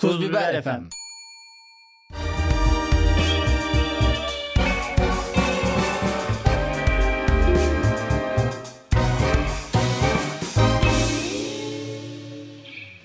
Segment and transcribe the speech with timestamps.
[0.00, 0.88] Tuz Biber efendim.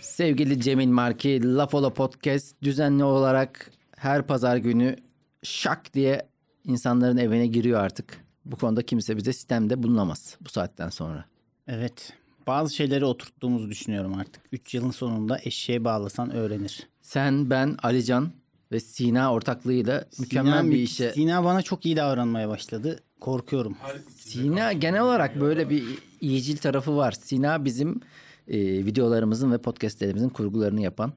[0.02, 4.96] Sevgili Cemil Marki, Lafolo Podcast düzenli olarak her pazar günü
[5.44, 6.28] şak diye
[6.66, 8.18] insanların evine giriyor artık.
[8.46, 11.26] Bu konuda kimse bize sistemde bulunamaz bu saatten sonra.
[11.68, 12.14] Evet.
[12.48, 14.44] Bazı şeyleri oturttuğumuzu düşünüyorum artık.
[14.52, 16.88] 3 yılın sonunda eşeğe bağlasan öğrenir.
[17.02, 18.32] Sen, ben, Alican
[18.72, 21.12] ve Sina ortaklığıyla mükemmel Sina, bir işe...
[21.12, 23.00] Sina bana çok iyi davranmaya başladı.
[23.20, 23.78] Korkuyorum.
[24.18, 25.84] Sina genel olarak böyle bir
[26.22, 27.12] iyicil tarafı var.
[27.12, 28.02] Sina bizim
[28.48, 31.14] e, videolarımızın ve podcastlerimizin kurgularını yapan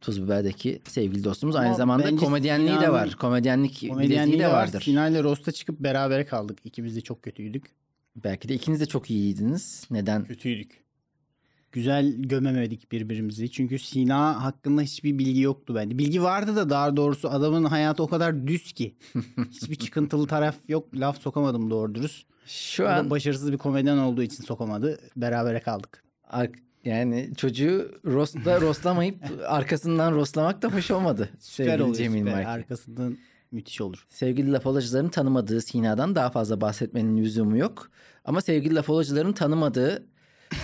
[0.00, 1.56] Tuz Biber'deki sevgili dostumuz.
[1.56, 3.16] Aynı Ama zamanda bence komedyenliği de var.
[3.20, 4.52] Komedyenlik Komedyenliği de de var.
[4.52, 4.80] vardır.
[4.80, 6.58] Sina ile Rost'a çıkıp berabere kaldık.
[6.64, 7.64] İkimiz de çok kötüydük.
[8.16, 9.86] Belki de ikiniz de çok iyiydiniz.
[9.90, 10.24] Neden?
[10.24, 10.84] Kötüydük.
[11.72, 13.50] Güzel gömemedik birbirimizi.
[13.50, 15.98] Çünkü Sina hakkında hiçbir bilgi yoktu bende.
[15.98, 18.94] Bilgi vardı da daha doğrusu adamın hayatı o kadar düz ki.
[19.50, 20.88] Hiçbir çıkıntılı taraf yok.
[20.94, 22.26] Laf sokamadım doğru dürüst.
[22.46, 25.00] Şu O an başarısız bir komedyen olduğu için sokamadı.
[25.16, 26.04] Berabere kaldık.
[26.24, 26.50] ar-
[26.84, 31.28] yani çocuğu rosta rostlamayıp arkasından rostlamak da hoş olmadı.
[31.40, 32.32] Süper oluyor Cemil süper.
[32.34, 32.48] Marki.
[32.48, 33.16] Arkasından
[33.54, 34.06] müthiş olur.
[34.08, 37.90] Sevgili lafolacıların tanımadığı Sina'dan daha fazla bahsetmenin lüzumu yok.
[38.24, 40.06] Ama sevgili lafolacıların tanımadığı,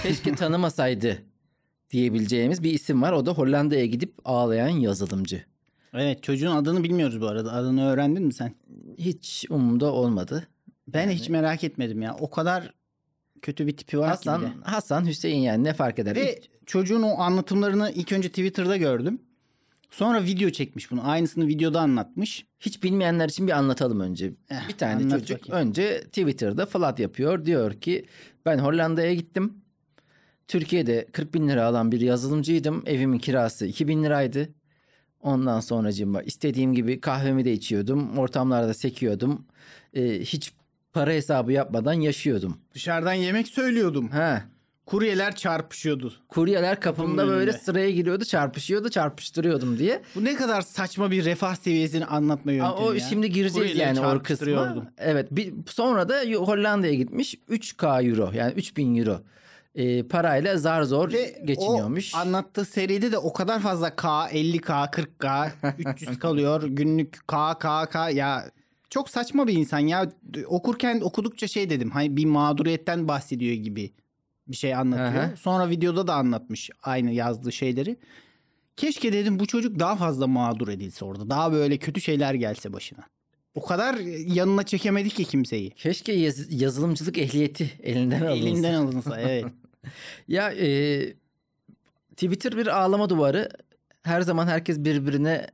[0.02, 1.22] keşke tanımasaydı
[1.90, 3.12] diyebileceğimiz bir isim var.
[3.12, 5.44] O da Hollanda'ya gidip ağlayan yazılımcı.
[5.94, 7.52] Evet çocuğun adını bilmiyoruz bu arada.
[7.52, 8.54] Adını öğrendin mi sen?
[8.98, 10.46] Hiç umumda olmadı.
[10.88, 12.16] Ben Yani- hiç merak etmedim ya.
[12.20, 12.74] O kadar
[13.42, 14.52] kötü bir tipi var ki Hasan, de.
[14.62, 16.16] Hasan Hüseyin yani ne fark eder?
[16.16, 19.18] Ve çocuğun o anlatımlarını ilk önce Twitter'da gördüm.
[19.90, 21.08] Sonra video çekmiş bunu.
[21.08, 22.46] Aynısını videoda anlatmış.
[22.60, 24.32] Hiç bilmeyenler için bir anlatalım önce.
[24.50, 25.68] Eh, bir tane çocuk bakayım.
[25.68, 27.44] önce Twitter'da flat yapıyor.
[27.44, 28.06] Diyor ki
[28.46, 29.54] ben Hollanda'ya gittim.
[30.48, 32.82] Türkiye'de 40 bin lira alan bir yazılımcıydım.
[32.86, 34.48] Evimin kirası 2 bin liraydı.
[35.20, 38.18] Ondan sonracığıma istediğim gibi kahvemi de içiyordum.
[38.18, 39.46] Ortamlarda sekiyordum.
[39.94, 40.52] Ee, hiç
[40.92, 42.56] para hesabı yapmadan yaşıyordum.
[42.74, 44.08] Dışarıdan yemek söylüyordum.
[44.08, 44.44] Ha.
[44.90, 46.12] Kuryeler çarpışıyordu.
[46.28, 47.58] Kuryeler kapımda Kapımın böyle önünde.
[47.64, 50.02] sıraya giriyordu, çarpışıyordu, çarpıştırıyordum diye.
[50.14, 53.00] Bu ne kadar saçma bir refah seviyesini anlatma yöntemi Aa, o ya.
[53.00, 54.86] şimdi gireceğiz Kuryeleri yani o kısma.
[54.98, 55.28] Evet.
[55.30, 59.20] Bir, sonra da Hollanda'ya gitmiş 3K euro yani 3000 euro
[59.74, 62.14] e, parayla zar zor Ve geçiniyormuş.
[62.14, 66.62] o anlattığı seride de o kadar fazla K, 50K, 40K, 300 kalıyor.
[66.66, 68.44] Günlük K, K, K ya
[68.90, 70.08] çok saçma bir insan ya.
[70.46, 71.90] Okurken okudukça şey dedim.
[71.90, 73.92] Hani bir mağduriyetten bahsediyor gibi
[74.50, 75.24] bir şey anlatıyor.
[75.24, 75.36] Aha.
[75.36, 77.96] Sonra videoda da anlatmış aynı yazdığı şeyleri.
[78.76, 81.30] Keşke dedim bu çocuk daha fazla mağdur edilse orada.
[81.30, 83.00] Daha böyle kötü şeyler gelse başına.
[83.54, 83.94] O kadar
[84.34, 85.70] yanına çekemedi ki kimseyi.
[85.70, 88.48] Keşke yaz- yazılımcılık ehliyeti elinden alınsa.
[88.48, 89.44] Elinden alınsa evet.
[90.28, 90.68] Ya e,
[92.10, 93.48] Twitter bir ağlama duvarı.
[94.02, 95.46] Her zaman herkes birbirine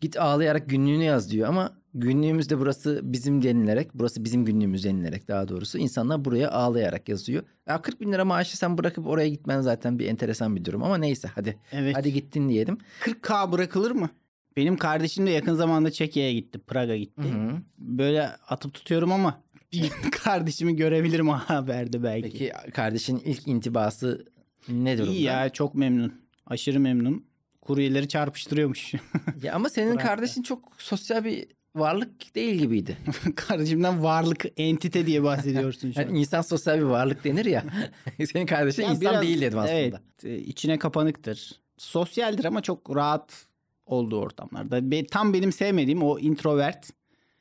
[0.00, 5.48] git ağlayarak günlüğünü yaz diyor ama günlüğümüzde burası bizim denilerek, burası bizim günlüğümüz denilerek daha
[5.48, 7.42] doğrusu insanlar buraya ağlayarak yazıyor.
[7.66, 10.98] Ya 40 bin lira maaşı sen bırakıp oraya gitmen zaten bir enteresan bir durum ama
[10.98, 11.58] neyse hadi.
[11.72, 11.96] Evet.
[11.96, 12.78] Hadi gittin diyelim.
[13.00, 14.10] 40K bırakılır mı?
[14.56, 16.58] Benim kardeşim de yakın zamanda Çekya'ya gitti.
[16.58, 17.22] Praga gitti.
[17.22, 17.56] Hı-hı.
[17.78, 19.42] Böyle atıp tutuyorum ama
[20.10, 22.30] kardeşimi görebilirim haberde belki.
[22.30, 24.24] Peki kardeşin ilk intibası
[24.68, 25.12] ne durumda?
[25.12, 26.14] İyi ya çok memnun.
[26.46, 27.28] Aşırı memnun.
[27.60, 28.94] Kuryeleri çarpıştırıyormuş.
[29.42, 31.46] Ya ama senin kardeşin çok sosyal bir
[31.78, 32.96] varlık değil gibiydi.
[33.36, 36.04] Kardeşimden varlık, entite diye bahsediyorsun şu an.
[36.04, 37.64] Yani insan sosyal bir varlık denir ya.
[38.32, 39.76] Senin kardeşin Ya insan biraz- değil dedim aslında.
[39.78, 39.94] Evet,
[40.24, 41.52] e, içine kapanıktır.
[41.78, 43.46] Sosyaldir ama çok rahat
[43.86, 44.90] olduğu ortamlarda.
[44.90, 46.90] Be- tam benim sevmediğim o introvert.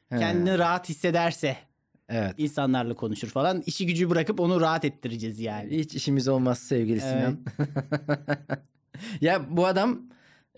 [0.09, 1.57] He, Kendini rahat hissederse
[2.09, 2.33] Evet.
[2.37, 3.63] insanlarla konuşur falan.
[3.65, 5.77] İşi gücü bırakıp onu rahat ettireceğiz yani.
[5.77, 7.37] Hiç işimiz olmaz sevgili Sinan.
[9.21, 10.01] ya bu adam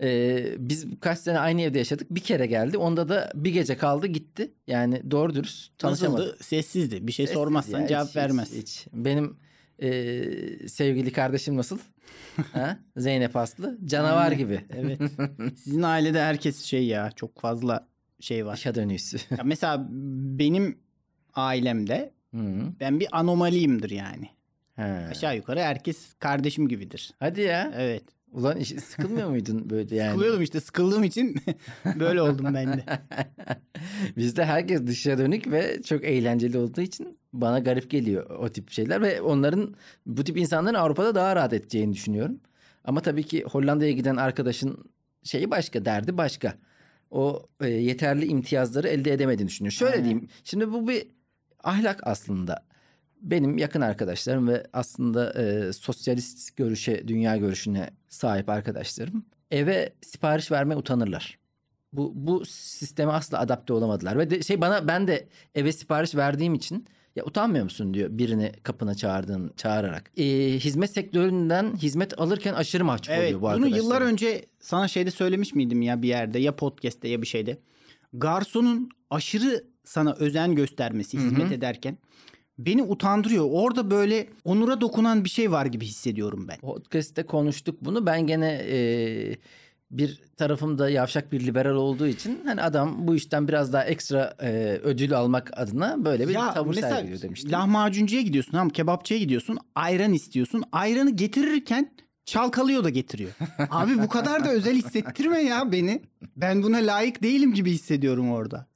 [0.02, 2.06] e, biz kaç sene aynı evde yaşadık.
[2.10, 2.78] Bir kere geldi.
[2.78, 4.50] Onda da bir gece kaldı gitti.
[4.66, 6.26] Yani doğru dürüst tanışamadık.
[6.26, 6.44] Nasıldı?
[6.44, 7.06] Sessizdi.
[7.06, 8.52] Bir şey Sessiz sormazsan ya, cevap hiç- vermez.
[8.52, 8.86] Hiç, hiç.
[8.92, 9.36] Benim
[9.82, 9.88] e,
[10.68, 11.78] sevgili kardeşim nasıl?
[12.52, 12.78] ha?
[12.96, 13.78] Zeynep Aslı.
[13.84, 14.64] Canavar gibi.
[14.70, 15.00] Evet.
[15.56, 17.86] Sizin ailede herkes şey ya çok fazla
[18.20, 18.56] şey var.
[18.56, 19.20] Dışa dönüyorsun.
[19.30, 19.86] Ya mesela
[20.38, 20.78] benim
[21.34, 22.38] ailemde Hı.
[22.80, 24.28] ben bir anomaliyimdir yani.
[24.76, 25.06] Ha.
[25.10, 27.12] Aşağı yukarı herkes kardeşim gibidir.
[27.18, 27.72] Hadi ya.
[27.76, 28.02] Evet.
[28.32, 30.10] Ulan iş- sıkılmıyor muydun böyle yani?
[30.10, 31.36] Sıkılıyordum işte sıkıldığım için
[32.00, 32.84] böyle oldum ben de.
[34.16, 39.02] Bizde herkes dışa dönük ve çok eğlenceli olduğu için bana garip geliyor o tip şeyler
[39.02, 39.74] ve onların
[40.06, 42.40] bu tip insanların Avrupa'da daha rahat edeceğini düşünüyorum.
[42.84, 44.84] Ama tabii ki Hollanda'ya giden arkadaşın
[45.24, 46.54] şeyi başka, derdi başka.
[47.10, 49.72] O e, yeterli imtiyazları elde edemediğini düşünüyor.
[49.72, 50.04] Şöyle Aynen.
[50.04, 50.28] diyeyim.
[50.44, 51.06] Şimdi bu bir
[51.64, 52.69] ahlak aslında.
[53.22, 60.76] Benim yakın arkadaşlarım ve aslında e, sosyalist görüşe, dünya görüşüne sahip arkadaşlarım eve sipariş vermeye
[60.76, 61.38] utanırlar.
[61.92, 66.54] Bu bu sisteme asla adapte olamadılar ve de, şey bana ben de eve sipariş verdiğim
[66.54, 66.86] için
[67.16, 70.10] ya utanmıyor musun diyor birini kapına çağırdığın çağırarak.
[70.16, 70.24] Ee,
[70.58, 73.76] hizmet sektöründen hizmet alırken aşırı mahcup Evet oluyor bu bunu arkadaşlar.
[73.76, 77.58] yıllar önce sana şeyde söylemiş miydim ya bir yerde ya podcast'te ya bir şeyde.
[78.12, 81.98] Garsonun aşırı sana özen göstermesi hizmet ederken
[82.66, 83.48] beni utandırıyor.
[83.50, 86.58] Orada böyle onura dokunan bir şey var gibi hissediyorum ben.
[86.58, 88.06] Podcast'te konuştuk bunu.
[88.06, 88.78] Ben gene e,
[89.90, 94.80] bir tarafımda yavşak bir liberal olduğu için hani adam bu işten biraz daha ekstra e,
[94.82, 97.52] ödül almak adına böyle bir ya tavır mesela sergiliyor demiştim.
[97.52, 100.64] lahmacuncuya gidiyorsun tamam kebapçıya gidiyorsun ayran istiyorsun.
[100.72, 101.92] Ayranı getirirken
[102.24, 103.30] çalkalıyor da getiriyor.
[103.70, 106.02] Abi bu kadar da özel hissettirme ya beni.
[106.36, 108.69] Ben buna layık değilim gibi hissediyorum orada.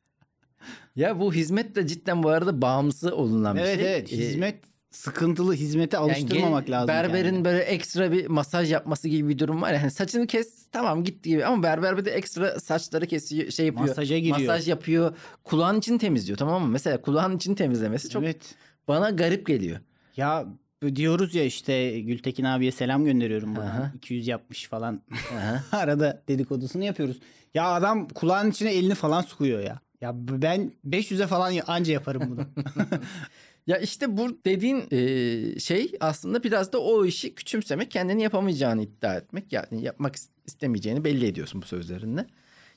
[0.96, 3.92] Ya bu hizmet de cidden bu arada bağımlısı olunan bir Evet şey.
[3.92, 4.56] evet E, hizmet
[4.90, 6.88] sıkıntılı hizmete yani alıştırmamak gel- lazım.
[6.88, 7.44] Berberin kendini.
[7.44, 9.82] böyle ekstra bir masaj yapması gibi bir durum var ya.
[9.82, 13.88] Hani saçını kes tamam gitti gibi ama berber bir de ekstra saçları kesiyor şey yapıyor.
[13.88, 14.38] Masaja giriyor.
[14.38, 15.16] Masaj yapıyor.
[15.44, 16.68] Kulağın için temizliyor tamam mı?
[16.68, 18.54] Mesela kulağın için temizlemesi çok Evet.
[18.88, 19.78] bana garip geliyor.
[20.16, 20.46] Ya
[20.94, 23.64] diyoruz ya işte Gültekin abiye selam gönderiyorum bana.
[23.70, 23.92] Aha.
[23.96, 25.02] 200 yapmış falan.
[25.38, 25.62] Aha.
[25.78, 27.18] Arada dedikodusunu yapıyoruz.
[27.54, 29.80] Ya adam kulağın içine elini falan sokuyor ya.
[30.00, 32.46] Ya ben 500'e falan anca yaparım bunu.
[33.66, 39.14] Ya işte bu dediğin e, şey aslında biraz da o işi küçümsemek, kendini yapamayacağını iddia
[39.14, 39.52] etmek.
[39.52, 42.26] Yani yapmak is- istemeyeceğini belli ediyorsun bu sözlerinle.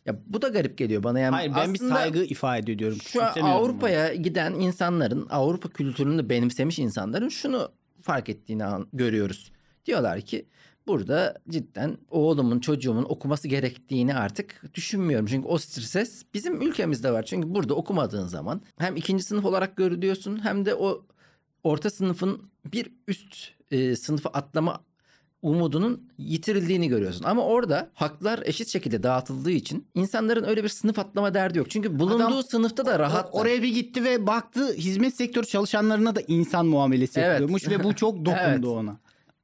[0.06, 1.20] Ya bu da garip geliyor bana.
[1.20, 2.98] Yani Hayır ben bir saygı ifade ediyorum.
[3.04, 3.72] Şu an Küçümsemiyorum bunu.
[3.72, 7.72] Avrupa'ya giden insanların, Avrupa kültürünü benimsemiş insanların şunu
[8.02, 8.64] fark ettiğini
[8.94, 9.52] görüyoruz.
[9.86, 10.46] Diyorlar ki
[10.88, 15.26] burada cidden oğlumun, çocuğumun okuması gerektiğini artık düşünmüyorum.
[15.26, 17.24] Çünkü o stres bizim ülkemizde var.
[17.24, 21.06] Çünkü burada okumadığın zaman hem ikinci sınıf olarak görülüyorsun hem de o
[21.64, 23.36] orta sınıfın bir üst
[23.72, 24.84] e, sınıfa atlama
[25.42, 27.24] umudunun yitirildiğini görüyorsun.
[27.24, 31.70] Ama orada haklar eşit şekilde dağıtıldığı için insanların öyle bir sınıf atlama derdi yok.
[31.70, 33.30] Çünkü bulunduğu Adam sınıfta da rahat.
[33.32, 37.30] Oraya bir gitti ve baktı hizmet sektörü çalışanlarına da insan muamelesi Evet.
[37.30, 38.66] yapıyormuş ve bu çok dokundu Evet.
[38.66, 38.98] ona.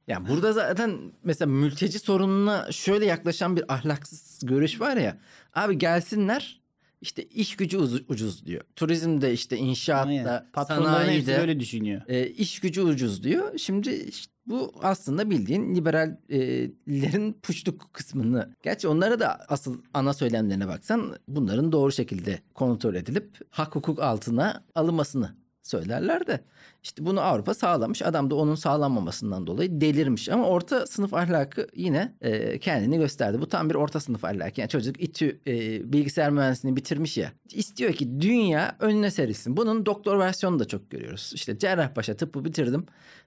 [0.08, 5.18] Yani burada zaten mesela mülteci sorununa şöyle yaklaşan bir ahlaksız görüş var ya.
[5.54, 6.60] Abi gelsinler
[7.00, 8.64] işte iş gücü ucuz, ucuz diyor.
[8.76, 12.02] Turizmde işte inşaatta, sanayide böyle düşünüyor.
[12.08, 13.58] e, iş gücü ucuz diyor.
[13.58, 18.54] Şimdi işte bu aslında bildiğin liberallerin puşluk kısmını.
[18.62, 24.64] Gerçi onlara da asıl ana söylemlerine baksan bunların doğru şekilde kontrol edilip hak hukuk altına
[24.74, 25.34] alınmasını
[25.64, 26.40] söylerler de.
[26.82, 28.02] İşte bunu Avrupa sağlamış.
[28.02, 30.28] Adam da onun sağlanmamasından dolayı delirmiş.
[30.28, 33.40] Ama orta sınıf ahlakı yine e, kendini gösterdi.
[33.40, 34.60] Bu tam bir orta sınıf ahlakı.
[34.60, 37.32] Yani çocuk İTÜ e, bilgisayar mühendisliğini bitirmiş ya.
[37.52, 39.56] İstiyor ki dünya önüne serilsin.
[39.56, 41.32] Bunun doktor versiyonunu da çok görüyoruz.
[41.34, 42.86] İşte Cerrahpaşa tıbbı bitirdim.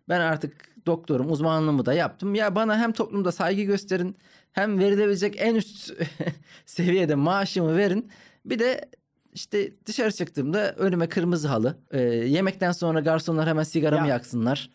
[0.09, 0.53] Ben artık
[0.85, 2.35] doktorum uzmanlığımı da yaptım.
[2.35, 4.15] Ya bana hem toplumda saygı gösterin
[4.51, 5.93] hem verilebilecek en üst
[6.65, 8.11] seviyede maaşımı verin.
[8.45, 8.89] Bir de
[9.37, 11.77] işte dışarı çıktığımda önüme kırmızı halı.
[11.91, 14.13] Ee, yemekten sonra garsonlar hemen sigaramı Ya.
[14.13, 14.69] yaksınlar.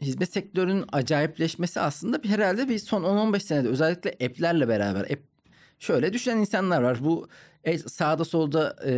[0.00, 5.20] Hizmet sektörünün acayipleşmesi aslında bir, herhalde bir son 10-15 senede özellikle app'lerle beraber app,
[5.78, 6.98] şöyle düşünen insanlar var.
[7.04, 7.28] Bu
[7.64, 8.92] e, sağda solda e,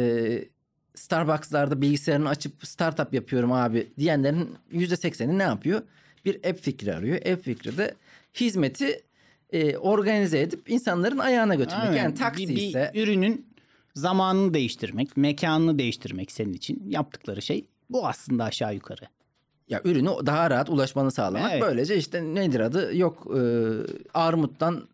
[0.94, 5.82] Starbucks'larda bilgisayarını açıp startup yapıyorum abi diyenlerin %80'i ne yapıyor?
[6.24, 7.16] Bir app fikri arıyor.
[7.16, 7.94] App fikri de
[8.40, 9.02] hizmeti
[9.52, 11.84] e, organize edip insanların ayağına götürmek.
[11.88, 11.96] Aynen.
[12.02, 13.55] Yani taksi bir, bir ise ürünün
[13.96, 19.04] zamanını değiştirmek, mekanını değiştirmek senin için yaptıkları şey bu aslında aşağı yukarı.
[19.68, 21.52] ya ürünü daha rahat ulaşmanı sağlamak.
[21.52, 21.62] Evet.
[21.62, 22.96] Böylece işte nedir adı?
[22.96, 23.40] Yok e,
[24.14, 24.88] armuttan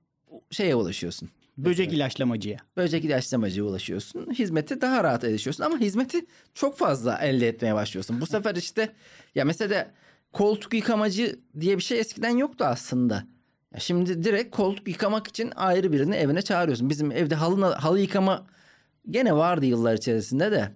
[0.51, 1.29] şeye ulaşıyorsun.
[1.59, 2.59] Böcek ilaçlamacıya.
[2.77, 4.35] Böcek ilaçlamacıya ulaşıyorsun.
[4.35, 8.21] Hizmeti daha rahat erişiyorsun ama hizmeti çok fazla elde etmeye başlıyorsun.
[8.21, 8.93] Bu sefer işte
[9.35, 9.91] ya mesela
[10.33, 13.25] koltuk yıkamacı diye bir şey eskiden yoktu aslında.
[13.75, 16.91] Ya şimdi direkt koltuk yıkamak için ayrı birini evine çağırıyorsun.
[16.91, 18.47] Bizim evde halı, halı yıkama
[19.11, 20.69] gene vardı yıllar içerisinde de.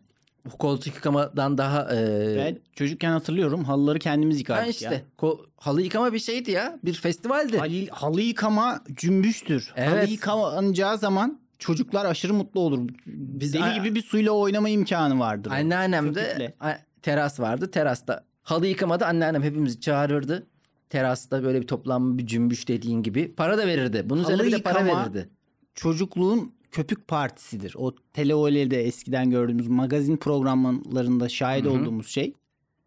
[0.53, 5.03] Bu koltuk yıkamadan daha e, Ben çocukken hatırlıyorum halıları kendimiz ha yıkardık işte ya.
[5.19, 6.79] ko- halı yıkama bir şeydi ya.
[6.85, 7.59] Bir festivaldi.
[7.59, 9.73] Halı, halı yıkama cümbüştür.
[9.77, 9.93] Evet.
[9.93, 12.89] Halı yıkanacağı zaman çocuklar aşırı mutlu olur.
[13.07, 15.51] Biz- Deli gibi bir suyla oynama imkanı vardır.
[15.51, 16.55] Anneannemde
[17.03, 17.71] teras vardı.
[17.71, 20.47] Terasta halı yıkamada anneannem hepimizi çağırırdı.
[20.91, 23.35] Terasta böyle bir toplanma bir cümbüş dediğin gibi.
[23.35, 24.03] Para da verirdi.
[24.05, 25.29] Bunun Halı üzerine bir de para verirdi.
[25.75, 27.75] Çocukluğun köpük partisidir.
[27.79, 31.73] O televole'de eskiden gördüğümüz magazin programlarında şahit Hı hı.
[31.73, 32.35] olduğumuz şey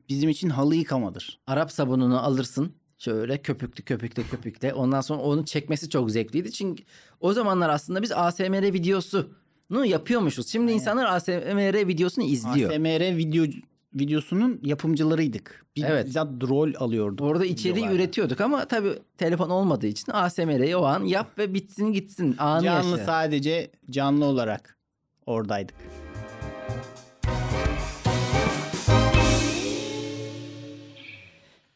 [0.09, 1.39] bizim için halı yıkamadır.
[1.47, 2.73] Arap sabununu alırsın.
[2.97, 4.73] Şöyle köpüklü köpükle köpükle.
[4.73, 6.51] Ondan sonra onu çekmesi çok zevkliydi.
[6.51, 6.83] Çünkü
[7.19, 10.47] o zamanlar aslında biz ASMR videosunu yapıyormuşuz.
[10.47, 10.79] Şimdi Aynen.
[10.79, 12.71] insanlar ASMR videosunu izliyor.
[12.71, 13.45] ASMR video
[13.93, 15.65] videosunun yapımcılarıydık.
[15.75, 16.05] Bir Evet.
[16.05, 17.25] bizzat rol alıyorduk.
[17.25, 22.35] Orada içeriği üretiyorduk ama tabii telefon olmadığı için ASMR'yi o an yap ve bitsin gitsin.
[22.37, 23.05] Anı Canlı yaşa.
[23.05, 24.77] sadece canlı olarak
[25.25, 25.75] oradaydık.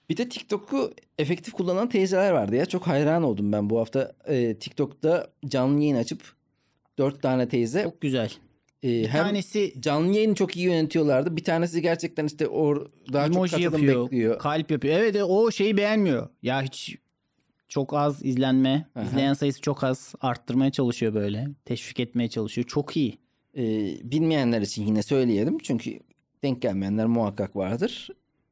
[0.09, 2.65] Bir de TikTok'u efektif kullanan teyzeler vardı ya.
[2.65, 4.11] Çok hayran oldum ben bu hafta.
[4.27, 6.21] e, TikTok'ta canlı yayın açıp
[6.97, 7.83] dört tane teyze.
[7.83, 8.31] Çok güzel.
[8.83, 11.35] E, Bir hem tanesi canlı yayını çok iyi yönetiyorlardı.
[11.35, 14.39] Bir tanesi gerçekten işte or daha çok katılım yapıyor, bekliyor.
[14.39, 14.95] kalp yapıyor.
[14.99, 16.29] Evet o şeyi beğenmiyor.
[16.43, 16.97] Ya hiç
[17.67, 19.03] çok az izlenme, Aha.
[19.03, 21.47] izleyen sayısı çok az arttırmaya çalışıyor böyle.
[21.65, 22.67] Teşvik etmeye çalışıyor.
[22.67, 23.17] Çok iyi.
[23.57, 23.63] E,
[24.11, 25.57] bilmeyenler için yine söyleyelim.
[25.57, 25.99] Çünkü
[26.43, 28.09] denk gelmeyenler muhakkak vardır.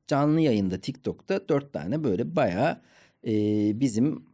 [0.08, 2.82] Canlı yayında TikTok'ta dört tane böyle bayağı
[3.28, 3.34] e,
[3.80, 4.26] bizim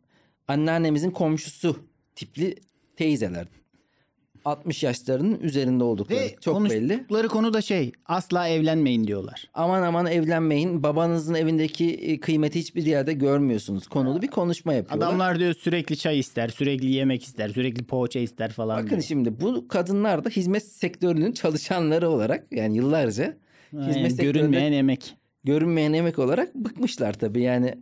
[0.47, 1.79] anneannemizin komşusu
[2.15, 2.55] tipli
[2.95, 3.47] teyzeler.
[4.47, 6.87] 60 yaşlarının üzerinde oldukları Ve çok belli.
[6.87, 9.49] konuştukları konu da şey asla evlenmeyin diyorlar.
[9.53, 10.83] Aman aman evlenmeyin.
[10.83, 13.87] Babanızın evindeki e, kıymeti hiçbir yerde görmüyorsunuz.
[13.87, 15.07] Konulu bir konuşma yapıyorlar.
[15.07, 18.77] Adamlar diyor sürekli çay ister, sürekli yemek ister, sürekli poğaça ister falan.
[18.77, 19.01] Bakın diyor.
[19.01, 23.37] şimdi bu kadınlar da hizmet sektörünün çalışanları olarak yani yıllarca
[23.73, 25.15] hizmet sektöründe görünmeyen emek.
[25.43, 27.41] görünmeyen emek olarak bıkmışlar tabii.
[27.41, 27.73] Yani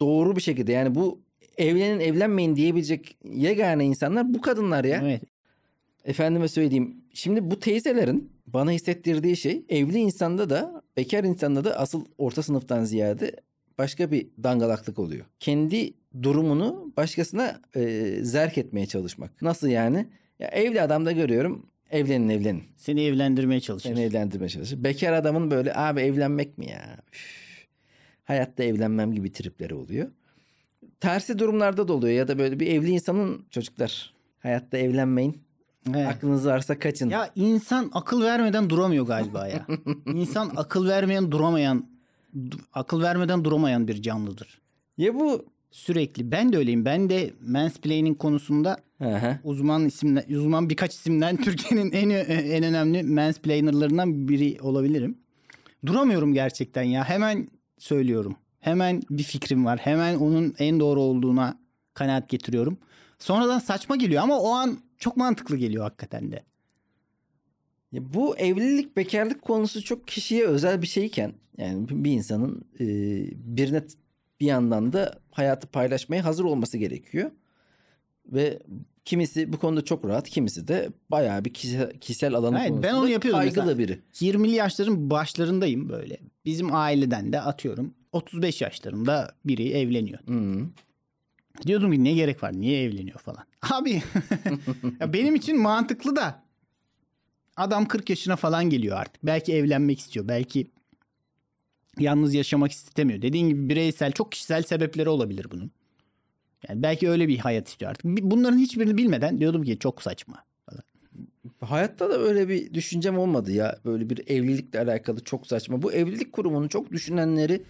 [0.00, 1.20] doğru bir şekilde yani bu
[1.58, 5.00] evlenin evlenmeyin diyebilecek yegane insanlar bu kadınlar ya.
[5.04, 5.22] Evet.
[6.06, 7.04] Efendime söyleyeyim.
[7.14, 12.84] Şimdi bu teyzelerin bana hissettirdiği şey evli insanda da bekar insanda da asıl orta sınıftan
[12.84, 13.36] ziyade
[13.78, 15.26] başka bir dangalaklık oluyor.
[15.40, 19.42] Kendi durumunu başkasına e, zerk etmeye çalışmak.
[19.42, 20.06] Nasıl yani?
[20.38, 22.64] Ya evli adamda görüyorum evlenin evlenin.
[22.76, 23.88] Seni evlendirmeye çalışır.
[23.88, 24.84] Seni evlendirmeye çalışır.
[24.84, 26.96] Bekar adamın böyle abi evlenmek mi ya?
[27.12, 27.66] Üf,
[28.24, 30.10] hayatta evlenmem gibi tripleri oluyor.
[31.00, 35.45] Tersi durumlarda da oluyor ya da böyle bir evli insanın çocuklar hayatta evlenmeyin.
[35.94, 36.06] Evet.
[36.06, 37.10] Aklınız varsa kaçın.
[37.10, 39.66] Ya insan akıl vermeden duramıyor galiba ya.
[40.06, 41.86] insan akıl vermeyen duramayan
[42.36, 44.60] du- akıl vermeden duramayan bir canlıdır.
[44.98, 45.44] Ya bu
[45.76, 46.84] Sürekli ben de öyleyim.
[46.84, 49.38] Ben de mansplaining konusunda hı.
[49.44, 55.18] uzman isimden uzman birkaç isimden Türkiye'nin en en önemli mansplainerlarından biri olabilirim.
[55.86, 57.04] Duramıyorum gerçekten ya.
[57.04, 58.36] Hemen söylüyorum.
[58.60, 59.78] Hemen bir fikrim var.
[59.78, 61.58] Hemen onun en doğru olduğuna
[61.94, 62.78] kanaat getiriyorum.
[63.18, 66.42] Sonradan saçma geliyor ama o an çok mantıklı geliyor hakikaten de.
[67.92, 72.86] Ya bu evlilik bekarlık konusu çok kişiye özel bir şeyken yani bir insanın e,
[73.56, 73.82] birine
[74.40, 77.30] bir yandan da hayatı paylaşmaya hazır olması gerekiyor.
[78.26, 78.58] Ve
[79.04, 83.08] kimisi bu konuda çok rahat, kimisi de bayağı bir kişisel, kişisel alanı Evet, ben onu
[83.08, 83.78] yapıyordum kaygılı mesela.
[83.78, 84.00] biri.
[84.14, 86.18] 20'li yaşların başlarındayım böyle.
[86.44, 90.18] Bizim aileden de atıyorum 35 yaşlarında biri evleniyor.
[90.26, 90.66] Hı.
[91.62, 93.44] Diyordum ki ne gerek var niye evleniyor falan.
[93.70, 94.02] Abi
[95.00, 96.42] ya benim için mantıklı da
[97.56, 99.26] adam 40 yaşına falan geliyor artık.
[99.26, 100.28] Belki evlenmek istiyor.
[100.28, 100.70] Belki
[101.98, 103.22] yalnız yaşamak istemiyor.
[103.22, 105.70] Dediğin gibi bireysel çok kişisel sebepleri olabilir bunun.
[106.68, 108.04] Yani belki öyle bir hayat istiyor artık.
[108.04, 110.44] Bunların hiçbirini bilmeden diyordum ki çok saçma.
[111.60, 113.78] Hayatta da öyle bir düşüncem olmadı ya.
[113.84, 115.82] Böyle bir evlilikle alakalı çok saçma.
[115.82, 117.62] Bu evlilik kurumunu çok düşünenleri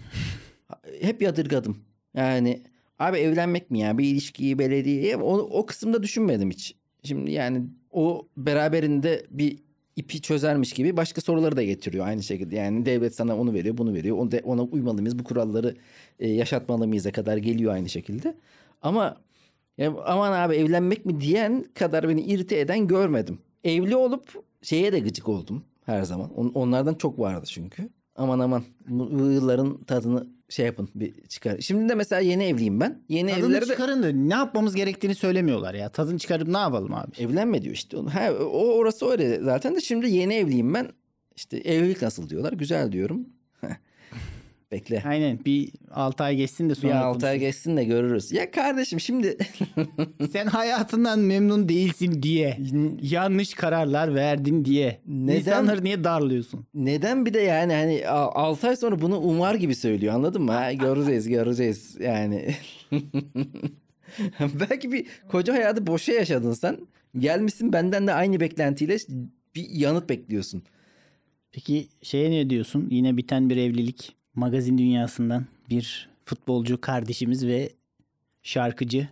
[1.00, 1.78] hep yadırgadım.
[2.14, 2.62] Yani
[2.99, 6.75] abi evlenmek mi ya bir ilişkiyi belediyeye o, o kısımda düşünmedim hiç.
[7.03, 9.59] Şimdi yani o beraberinde bir
[9.97, 12.57] ipi çözermiş gibi başka soruları da getiriyor aynı şekilde.
[12.57, 14.31] Yani devlet sana onu veriyor bunu veriyor.
[14.31, 15.75] De- ona uymalı mıyız bu kuralları
[16.19, 18.35] e, yaşatmalı mıyız'a kadar geliyor aynı şekilde.
[18.83, 19.17] Ama
[19.79, 23.38] ya aman abi evlenmek mi diyen kadar beni irite eden görmedim.
[23.65, 26.35] Evli olup şeye de gıcık oldum her zaman.
[26.35, 27.88] On- Onlardan çok vardı çünkü.
[28.17, 31.61] Aman aman bu yılların tadını şey yapın bir çıkar.
[31.61, 33.03] Şimdi de mesela yeni evliyim ben.
[33.09, 35.88] Yeni Tadını evlilere de çıkarın da ne yapmamız gerektiğini söylemiyorlar ya.
[35.88, 37.11] Tadını çıkarıp ne yapalım abi?
[37.19, 37.97] evlenme diyor işte.
[37.97, 40.88] Ha, o orası öyle zaten de şimdi yeni evliyim ben.
[41.37, 42.53] İşte evlilik nasıl diyorlar.
[42.53, 43.29] Güzel diyorum.
[44.73, 45.02] Bekle.
[45.06, 48.32] Aynen bir 6 ay geçsin de sonra Bir 6 ay geçsin de görürüz.
[48.32, 49.37] Ya kardeşim şimdi
[50.32, 52.58] Sen hayatından memnun değilsin diye.
[53.02, 55.00] Yanlış kararlar verdin diye.
[55.06, 55.38] Neden?
[55.38, 56.66] İnsanları niye darlıyorsun?
[56.75, 60.52] Neden bir de yani hani 6 ay sonra bunu umar gibi söylüyor anladın mı?
[60.52, 62.54] Ha, göreceğiz göreceğiz yani.
[64.40, 66.78] Belki bir koca hayatı boşa yaşadın sen.
[67.18, 68.96] Gelmişsin benden de aynı beklentiyle
[69.54, 70.62] bir yanıt bekliyorsun.
[71.52, 72.88] Peki şeye ne diyorsun?
[72.90, 74.15] Yine biten bir evlilik.
[74.37, 77.71] Magazin dünyasından bir futbolcu kardeşimiz ve
[78.43, 79.09] şarkıcı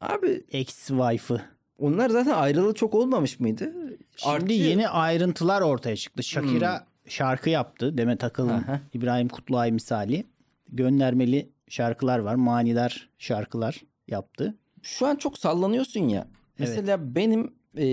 [0.00, 1.40] Abi ex-wife'ı.
[1.78, 3.72] onlar zaten ayrılı çok olmamış mıydı?
[4.16, 6.22] Şimdi Artçı- yeni ayrıntılar ortaya çıktı.
[6.22, 7.98] Shakira şarkı yaptı.
[7.98, 8.80] Demet Akalın, Aha.
[8.94, 10.24] İbrahim Kutluay misali.
[10.68, 12.34] Göndermeli şarkılar var.
[12.34, 14.54] Manidar şarkılar yaptı.
[14.82, 16.20] şu an çok sallanıyorsun ya.
[16.20, 16.68] Evet.
[16.68, 17.86] Mesela benim e,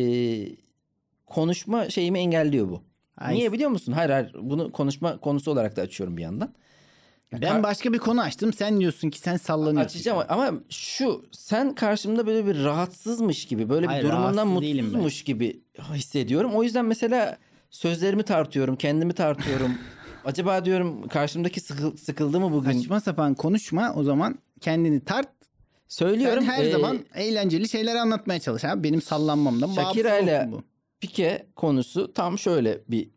[1.25, 2.83] konuşma şeyimi engelliyor bu.
[3.17, 3.91] Ay, Niye biliyor musun?
[3.91, 6.53] Hayır hayır bunu konuşma konusu olarak da açıyorum bir yandan.
[7.41, 8.53] Ben başka bir konu açtım.
[8.53, 9.89] Sen diyorsun ki sen sallanıyorsun.
[9.95, 14.91] Açacağım ama şu sen karşımda böyle bir rahatsızmış gibi böyle bir Hayır, durumundan değilim ben.
[14.91, 15.61] mutsuzmuş gibi
[15.93, 16.51] hissediyorum.
[16.55, 17.37] O yüzden mesela
[17.69, 19.71] sözlerimi tartıyorum, kendimi tartıyorum.
[20.25, 22.71] Acaba diyorum karşımdaki sıkı- sıkıldı mı bugün?
[22.71, 25.29] Saçma sapan konuşma o zaman kendini tart.
[25.87, 26.43] Söylüyorum.
[26.43, 28.65] Sen her e, zaman eğlenceli şeyler anlatmaya çalış.
[28.65, 28.83] Abi.
[28.83, 30.63] Benim sallanmamdan bağımsız olsun bu.
[30.99, 33.09] Pike konusu tam şöyle bir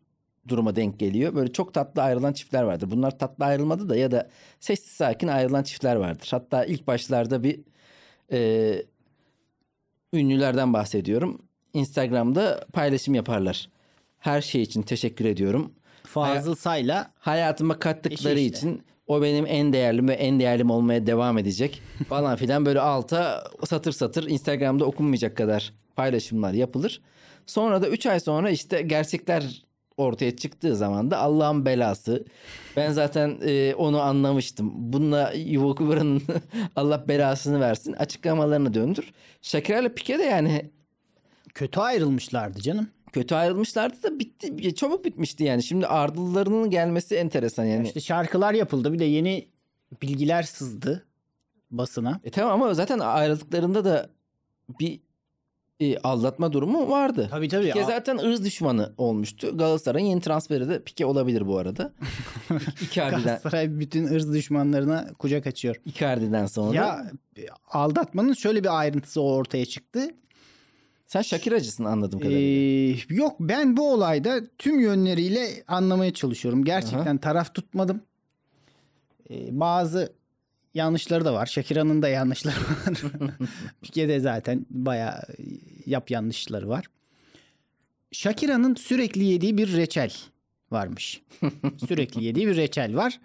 [0.47, 1.35] duruma denk geliyor.
[1.35, 2.91] Böyle çok tatlı ayrılan çiftler vardır.
[2.91, 6.27] Bunlar tatlı ayrılmadı da ya da sessiz sakin ayrılan çiftler vardır.
[6.31, 7.59] Hatta ilk başlarda bir
[8.31, 8.81] e,
[10.13, 11.41] ünlülerden bahsediyorum.
[11.73, 13.69] Instagram'da paylaşım yaparlar.
[14.19, 15.71] Her şey için teşekkür ediyorum.
[16.03, 18.57] Fazıl Say'la Hayatıma kattıkları işte.
[18.57, 23.43] için o benim en değerlim ve en değerlim olmaya devam edecek falan filan böyle alta
[23.65, 27.01] satır satır Instagram'da okunmayacak kadar paylaşımlar yapılır.
[27.49, 29.63] Sonra da 3 ay sonra işte gerçekler
[29.97, 32.25] ortaya çıktığı zaman da Allah'ın belası.
[32.75, 34.71] Ben zaten e, onu anlamıştım.
[34.75, 36.21] Bununla yuva kuranın
[36.75, 39.11] Allah belasını versin açıklamalarını döndür.
[39.41, 40.69] Shakira ile Pique de yani
[41.53, 42.87] kötü ayrılmışlardı canım.
[43.11, 44.75] kötü ayrılmışlardı da bitti.
[44.75, 45.63] Çabuk bitmişti yani.
[45.63, 47.87] Şimdi ardılarının gelmesi enteresan yani.
[47.87, 48.93] İşte şarkılar yapıldı.
[48.93, 49.47] Bir de yeni
[50.01, 51.05] bilgiler sızdı
[51.71, 52.19] basına.
[52.23, 54.09] E tamam ama zaten ayrıldıklarında da
[54.79, 54.99] bir
[55.79, 57.27] e, aldatma durumu vardı.
[57.31, 57.73] Tabii tabii.
[57.73, 59.57] A- zaten ırz düşmanı olmuştu.
[59.57, 61.93] Galatasaray'ın yeni transferi de Pike olabilir bu arada.
[62.81, 65.75] Icardi'den, Galatasaray bütün ırz düşmanlarına kucak açıyor.
[65.85, 66.75] Icardi'den sonra.
[66.75, 70.07] Ya e, aldatmanın şöyle bir ayrıntısı ortaya çıktı.
[71.07, 72.39] Sen Shakira'cısın anladığım kadarıyla.
[72.41, 76.63] Ee, yok ben bu olayda tüm yönleriyle anlamaya çalışıyorum.
[76.63, 78.01] Gerçekten taraf tutmadım.
[79.29, 80.13] Ee, bazı
[80.73, 81.45] yanlışları da var.
[81.45, 82.99] Shakira'nın da yanlışları var.
[83.81, 85.21] Pique'de zaten bayağı
[85.89, 86.85] yap yanlışları var.
[88.11, 90.13] Shakira'nın sürekli yediği bir reçel
[90.71, 91.21] varmış.
[91.87, 93.19] sürekli yediği bir reçel var.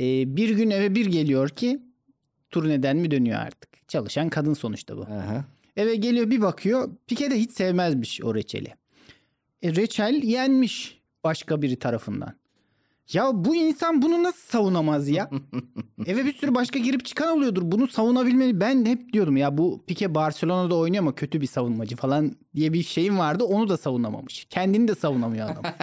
[0.00, 1.80] Ee, bir gün eve bir geliyor ki
[2.50, 3.88] turneden mi dönüyor artık?
[3.88, 5.02] Çalışan kadın sonuçta bu.
[5.02, 5.44] Aha.
[5.76, 6.90] Eve geliyor bir bakıyor.
[7.06, 8.74] Pike de hiç sevmezmiş o reçeli.
[9.62, 12.39] E, reçel yenmiş başka biri tarafından.
[13.12, 15.30] Ya bu insan bunu nasıl savunamaz ya?
[16.06, 17.62] Eve bir sürü başka girip çıkan oluyordur.
[17.64, 18.60] Bunu savunabilmeli.
[18.60, 22.82] Ben hep diyordum ya bu Pike Barcelona'da oynuyor ama kötü bir savunmacı falan diye bir
[22.82, 23.44] şeyim vardı.
[23.44, 24.46] Onu da savunamamış.
[24.50, 25.62] Kendini de savunamıyor adam.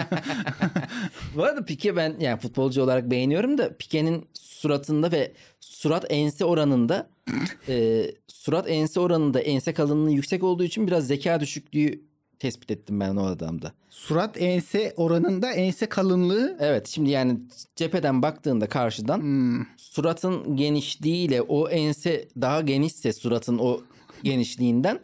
[1.35, 7.09] Bu arada Pike ben yani futbolcu olarak beğeniyorum da Pike'nin suratında ve surat ense oranında
[7.69, 12.07] e, surat ense oranında ense kalınlığı yüksek olduğu için biraz zeka düşüklüğü
[12.39, 13.71] tespit ettim ben o adamda.
[13.89, 17.39] Surat ense oranında ense kalınlığı Evet şimdi yani
[17.75, 23.81] cepheden baktığında karşıdan hmm, suratın genişliğiyle o ense daha genişse suratın o
[24.23, 24.99] genişliğinden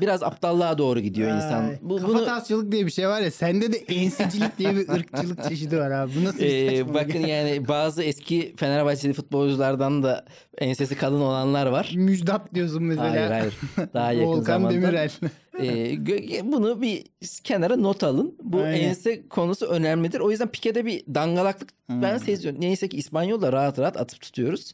[0.00, 1.72] biraz aptallığa doğru gidiyor insan.
[1.82, 5.48] Bu, kafa bunu tasçılık diye bir şey var ya sende de ensecilik diye bir ırkçılık
[5.48, 6.12] çeşidi var abi.
[6.20, 7.28] Bu nasıl bir Ee, bakın ya?
[7.44, 10.24] yani bazı eski Fenerbahçeli futbolculardan da
[10.58, 11.92] ensesi kalın olanlar var.
[11.96, 13.10] Müjdat diyorsun mesela.
[13.10, 13.54] Hayır hayır.
[13.94, 14.74] Daha yakın Volkan zamanda.
[14.74, 15.10] Demirel.
[15.62, 17.04] Ee, bunu bir
[17.44, 18.34] kenara not alın.
[18.42, 18.80] Bu Aynen.
[18.88, 20.20] ense konusu önemlidir.
[20.20, 22.02] O yüzden Pike'de bir dangalaklık Hmm.
[22.02, 22.60] ben seziyorum.
[22.60, 24.72] Neyse ki İspanyol'da rahat rahat atıp tutuyoruz.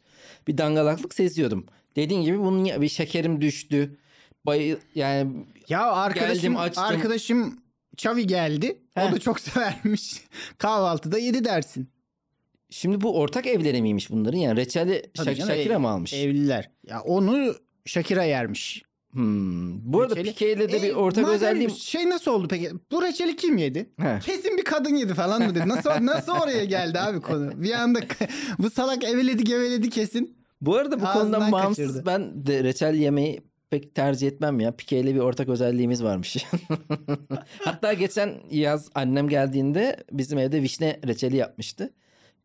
[0.49, 1.67] Bir dangalaklık seziyordum.
[1.97, 3.99] Dediğin gibi bunun bir şekerim düştü.
[4.47, 5.31] Bay yani
[5.69, 6.85] Ya arkadaşım, Geldim, açtım.
[6.85, 7.59] arkadaşım
[7.97, 8.79] Çavi geldi.
[8.95, 9.11] Heh.
[9.11, 10.15] O da çok severmiş.
[10.59, 11.89] Kahvaltıda yedi dersin.
[12.71, 14.39] şimdi bu ortak evleri miymiş bunların?
[14.39, 16.13] Yani reçeli Şak- canım, Shakira ev- mı almış?
[16.15, 16.71] Evliler.
[16.87, 17.55] Ya onu
[17.87, 18.83] Shakira yermiş.
[19.13, 19.93] Hmm.
[19.93, 21.71] Bu arada Reçeli- Pike ile de bir E, ortak madem özelliğim.
[21.71, 22.71] Şey nasıl oldu peki?
[22.93, 23.91] Bu reçeli kim yedi?
[24.01, 24.19] He.
[24.25, 25.69] Kesin bir kadın yedi falan mı dedi?
[25.69, 27.63] Nasıl nasıl oraya geldi abi konu?
[27.63, 28.01] Bir anda
[28.59, 30.37] bu salak eveledi geveledi kesin.
[30.63, 32.07] Bu arada bu Ağzından konudan bağımsız kaçırdı.
[32.07, 34.77] ben de reçel yemeyi pek tercih etmem ya.
[34.77, 36.37] Pike ile bir ortak özelliğimiz varmış.
[37.65, 41.91] Hatta geçen yaz annem geldiğinde bizim evde vişne reçeli yapmıştı.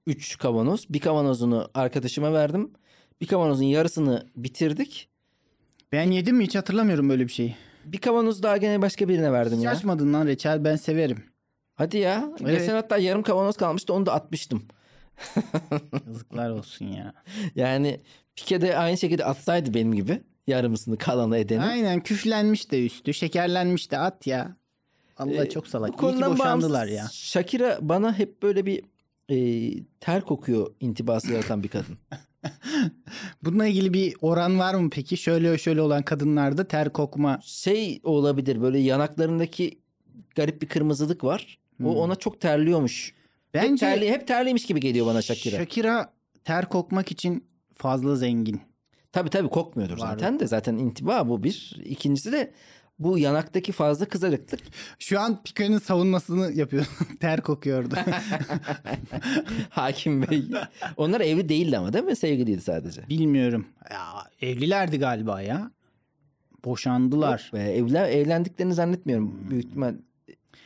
[0.08, 0.86] Üç kavanoz.
[0.90, 2.72] Bir kavanozunu arkadaşıma verdim.
[3.22, 5.10] Bir kavanozun yarısını bitirdik.
[5.92, 7.56] Ben yedim mi hiç hatırlamıyorum böyle bir şeyi.
[7.86, 9.72] Bir kavanoz daha gene başka birine verdim Hiç ya.
[9.72, 11.24] açmadın lan reçel ben severim.
[11.76, 12.30] Hadi ya.
[12.42, 12.60] Evet.
[12.60, 14.64] Geçen hatta yarım kavanoz kalmıştı onu da atmıştım.
[16.08, 17.14] Yazıklar olsun ya.
[17.56, 18.00] Yani
[18.36, 20.22] Pike de aynı şekilde atsaydı benim gibi.
[20.48, 21.64] Yarımısını kalanı edeni.
[21.64, 24.56] Aynen küflenmiş de üstü, şekerlenmiş de at ya.
[25.18, 25.90] Allah Ee, çok salak.
[25.90, 27.08] Bu İyi ki konudan boşandılar ya.
[27.12, 28.84] Shakira bana hep böyle bir
[29.30, 29.38] e,
[30.00, 31.98] ter kokuyor intibası yaratan bir kadın.
[33.44, 35.18] Bununla ilgili bir oran var mı peki?
[35.18, 37.40] Şöyle şöyle olan kadınlarda ter kokma.
[37.44, 39.80] Şey olabilir böyle yanaklarındaki
[40.36, 41.58] garip bir kırmızılık var.
[41.84, 41.96] O Hmm.
[41.96, 43.14] ona çok terliyormuş.
[43.52, 45.58] Hep, Bence terli, hep terliymiş gibi geliyor bana Shakira.
[45.58, 48.62] Shakira ter kokmak için fazla zengin.
[49.12, 49.98] Tabii tabii kokmuyordur Var.
[50.00, 51.82] zaten de zaten intiba bu bir.
[51.86, 52.54] İkincisi de
[53.00, 54.60] bu yanaktaki fazla kızarıklık
[55.00, 56.86] Şu an Pico'nun savunmasını yapıyor.
[57.20, 57.96] Ter kokuyordu.
[59.70, 60.46] Hakim Bey.
[60.98, 62.16] Onlar evli değildi ama değil mi?
[62.16, 63.10] Sevgiliydi sadece.
[63.10, 63.68] Bilmiyorum.
[63.92, 64.04] Ya,
[64.42, 65.72] evlilerdi galiba ya.
[66.66, 67.52] Boşandılar.
[67.54, 69.50] Ve evlen, evlendiklerini zannetmiyorum.
[69.50, 69.96] Büyük ihtimal.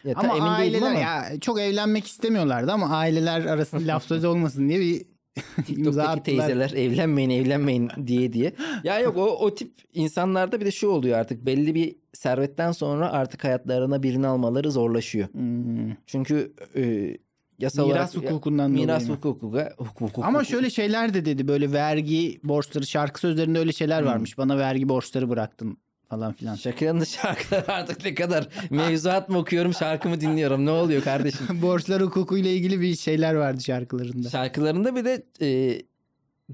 [0.06, 1.00] Ya, Ama emin aileler ama.
[1.00, 5.02] ya çok evlenmek istemiyorlardı ama aileler arasında laf söz olmasın diye bir
[5.68, 8.54] imza TikTok'taki teyzeler evlenmeyin evlenmeyin diye diye.
[8.84, 13.12] Ya yok o, o tip insanlarda bir de şu oluyor artık belli bir servetten sonra
[13.12, 15.28] artık hayatlarına birini almaları zorlaşıyor.
[15.34, 15.92] Hmm.
[16.06, 17.18] Çünkü e,
[17.60, 19.16] yasal Miras olarak hukukundan miras dolayı mı?
[19.16, 24.08] hukuku, hukuku Ama şöyle şeyler de dedi böyle vergi borçları şarkı sözlerinde öyle şeyler Hmm.
[24.08, 24.38] varmış.
[24.38, 25.78] Bana vergi borçları bıraktın
[26.12, 26.56] falan filan.
[26.56, 31.48] Şakira'nın şarkıları artık ne kadar mevzuat mı okuyorum şarkı mı dinliyorum ne oluyor kardeşim?
[31.62, 34.30] Borçlar hukukuyla ilgili bir şeyler vardı şarkılarında.
[34.30, 35.82] Şarkılarında bir de e,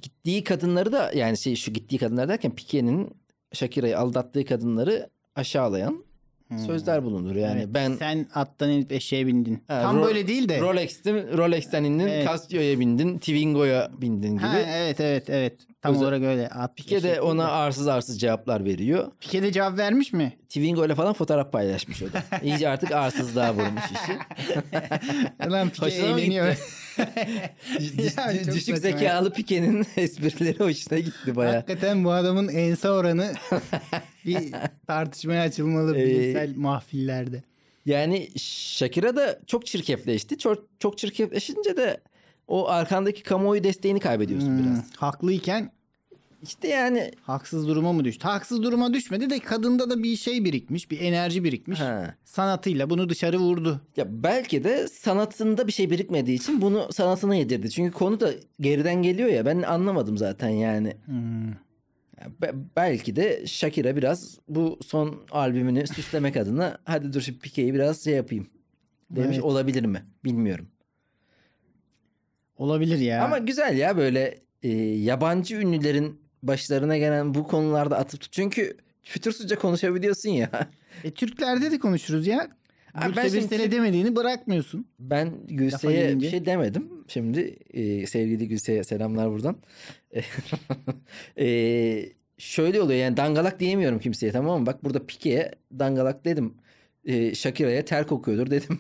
[0.02, 3.10] gittiği kadınları da yani şey şu gittiği kadınlar derken Pike'nin
[3.54, 6.08] Shakira'yı aldattığı kadınları aşağılayan
[6.48, 6.60] Hmm.
[6.60, 7.36] sözler bulunur.
[7.36, 9.64] Yani Evet, ben sen attan inip eşeğe bindin.
[9.68, 10.60] Ha, Tam Ro- böyle değil de.
[10.62, 12.26] Rolex'tim, Rolex'ten indin, Evet.
[12.28, 14.42] Casio'ya bindin, Twingo'ya bindin gibi.
[14.48, 15.54] Ha, evet evet evet.
[15.82, 16.50] Tam Özel- olarak öyle.
[16.76, 19.12] Pike de ona değil arsız arsız cevaplar veriyor.
[19.20, 20.38] Pike de cevap vermiş mi?
[20.50, 22.24] Twingo ile falan fotoğraf paylaşmış o da.
[22.44, 24.20] İyice artık arsızlığa vurmuş işi.
[25.52, 26.58] Lan Pike eğleniyor.
[28.18, 31.56] Ya, düşük zekalı Pike'nin esprileri hoşuna gitti baya.
[31.56, 33.34] Hakikaten bu adamın ense oranı
[34.26, 34.52] bir
[34.88, 37.44] tartışmaya açılmalı Ee, bilimsel mahfillerde.
[37.86, 40.38] Yani Shakira da çok çirkefleşti.
[40.38, 42.02] Çok, çok çirkefleşince de
[42.48, 44.92] o arkandaki kamuoyu desteğini kaybediyorsun Hmm, biraz.
[44.98, 45.72] Haklıyken
[46.44, 48.28] İşte yani haksız duruma mı düştü?
[48.28, 51.80] Haksız duruma düşmedi de kadında da bir şey birikmiş, bir enerji birikmiş.
[51.80, 52.16] ha.
[52.26, 53.82] Sanatıyla bunu dışarı vurdu.
[53.98, 57.70] Ya belki de sanatında bir şey birikmediği için bunu sanatına yedirdi.
[57.70, 60.94] Çünkü konu da geriden geliyor ya ben anlamadım zaten yani.
[61.06, 61.52] Hmm.
[62.42, 68.04] Be- belki de Shakira biraz bu son albümünü süslemek adına hadi dur şimdi Pike'yi biraz
[68.04, 68.48] şey yapayım
[69.12, 69.44] demiş Evet.
[69.44, 70.68] olabilir mi bilmiyorum.
[72.58, 73.24] Olabilir ya.
[73.26, 79.60] Ama güzel ya böyle e, yabancı ünlülerin başlarına gelen bu konularda atıp tut- çünkü fütursuzca
[79.60, 80.50] konuşabiliyorsun ya.
[81.04, 82.48] E, Türklerde de konuşuruz ya.
[82.94, 84.88] Abi ben Gülse şimdi Birsel'e Türk- demediğini bırakmıyorsun.
[85.00, 86.90] Ben Gülse'ye bir şey demedim.
[87.08, 87.40] Şimdi
[87.74, 89.56] e, sevgili Gülse'ye selamlar buradan.
[91.40, 94.66] E, şöyle oluyor yani dangalak diyemiyorum kimseye tamam mı?
[94.66, 96.54] Bak burada Pike'ye dangalak dedim.
[97.08, 98.80] E, Shakira'ya ter kokuyordur dedim.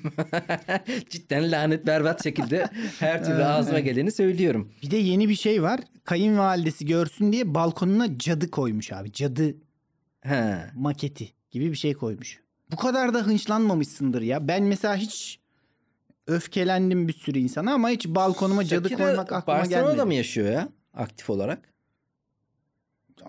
[1.09, 2.67] Cidden lanet berbat şekilde
[2.99, 4.71] her türlü ağzıma geleni söylüyorum.
[4.83, 5.79] Bir de yeni bir şey var.
[6.03, 9.11] Kayınvalidesi görsün diye balkonuna cadı koymuş abi.
[9.11, 9.55] Cadı
[10.25, 10.69] Ha.
[10.75, 12.39] maketi gibi bir şey koymuş.
[12.71, 14.47] Bu kadar da hınçlanmamışsındır ya.
[14.47, 15.39] Ben mesela hiç
[16.27, 20.05] öfkelendim bir sürü insana ama hiç balkonuma cadı Shakira koymak aklıma Barcelona'da gelmedi.
[20.07, 21.73] mı yaşıyor ya aktif olarak?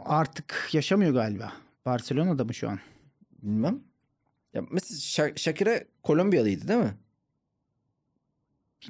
[0.04, 1.52] Artık yaşamıyor galiba.
[1.86, 2.78] Barcelona'da mı şu an?
[3.42, 3.80] Bilmem.
[4.58, 6.94] Ya mesela Sha- Shakira Kolombiyalıydı değil mi?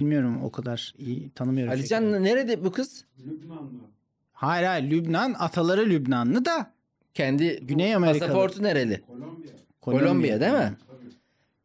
[0.01, 1.73] Bilmiyorum o kadar iyi tanımıyorum.
[1.73, 2.23] Alican Shakira'yı.
[2.25, 3.05] nerede bu kız?
[4.33, 6.73] Hayır hayır Lübnan ataları Lübnanlı da
[7.15, 8.27] Kendi Güney Amerika'da.
[8.33, 9.01] pasaportu nereli?
[9.81, 10.77] Kolombiya, değil mi?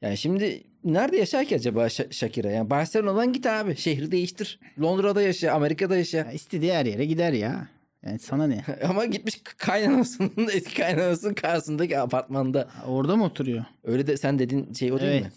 [0.02, 2.52] Yani şimdi nerede yaşar ki acaba Şa- Shakira?
[2.52, 3.76] Yani Barcelona'dan git abi.
[3.76, 4.60] Şehri değiştir.
[4.82, 6.18] Londra'da yaşa, Amerika'da yaşa.
[6.18, 7.68] Ya istediği her yere gider ya.
[8.06, 8.64] Yani sana ne?
[8.90, 12.70] Ama gitmiş kaynanasının eski kaynanasının karşısındaki apartmanda.
[12.88, 13.66] Orada mı oturuyor?
[13.84, 15.24] Öyle de sen dediğin şey o değil evet.
[15.24, 15.32] mi?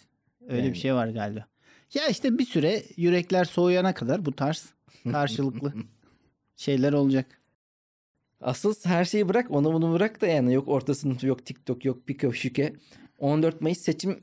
[0.49, 0.73] Öyle Yani.
[0.73, 1.47] bir şey var galiba.
[1.95, 4.67] Ya işte bir süre yürekler soğuyana kadar bu tarz
[5.13, 5.73] karşılıklı
[6.57, 7.27] şeyler olacak.
[8.41, 12.07] Asıl her şeyi bırak onu bunu bırak da yani yok orta sınıf yok TikTok yok
[12.07, 12.73] Piko Şüke.
[13.19, 14.21] 14 Mayıs seçim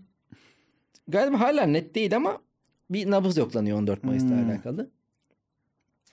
[1.07, 2.37] galiba hala net değil ama
[2.89, 4.49] bir nabız yoklanıyor 14 Mayıs'la Hmm.
[4.49, 4.89] alakalı.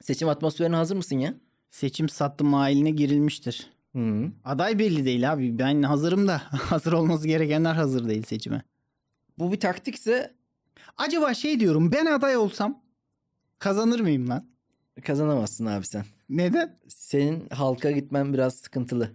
[0.01, 1.35] Seçim atmosferine hazır mısın ya?
[1.71, 3.71] Seçim sattı mahiline girilmiştir.
[3.97, 4.33] Hı.
[4.45, 5.59] Aday belli değil abi.
[5.59, 8.63] Ben hazırım da hazır olması gerekenler hazır değil seçime.
[9.39, 10.35] Bu bir taktikse
[10.97, 12.83] Acaba şey diyorum ben aday olsam
[13.59, 14.51] kazanır mıyım lan?
[15.05, 16.05] kazanamazsın abi sen.
[16.29, 16.79] Neden?
[16.89, 19.11] Senin halka gitmen biraz sıkıntılı.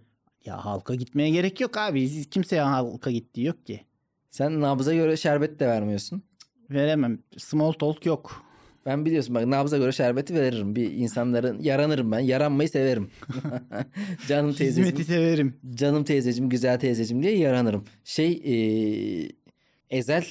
[0.45, 2.29] Ya halka gitmeye gerek yok abi.
[2.29, 3.85] Kimseye halka gittiği yok ki.
[4.31, 6.23] Sen nabza göre şerbet de vermiyorsun.
[6.69, 7.19] Veremem.
[7.37, 8.44] Small talk yok.
[8.85, 10.75] Ben biliyorsun bak nabza göre şerbeti veririm.
[10.75, 12.19] Bir insanların yaranırım ben.
[12.19, 13.09] Yaranmayı severim.
[14.27, 14.89] canım teyzeciğim.
[14.89, 15.57] Hizmeti severim.
[15.75, 17.85] Canım teyzeciğim, güzel teyzeciğim diye yaranırım.
[18.03, 19.29] Şey eee,
[19.89, 20.25] Ezel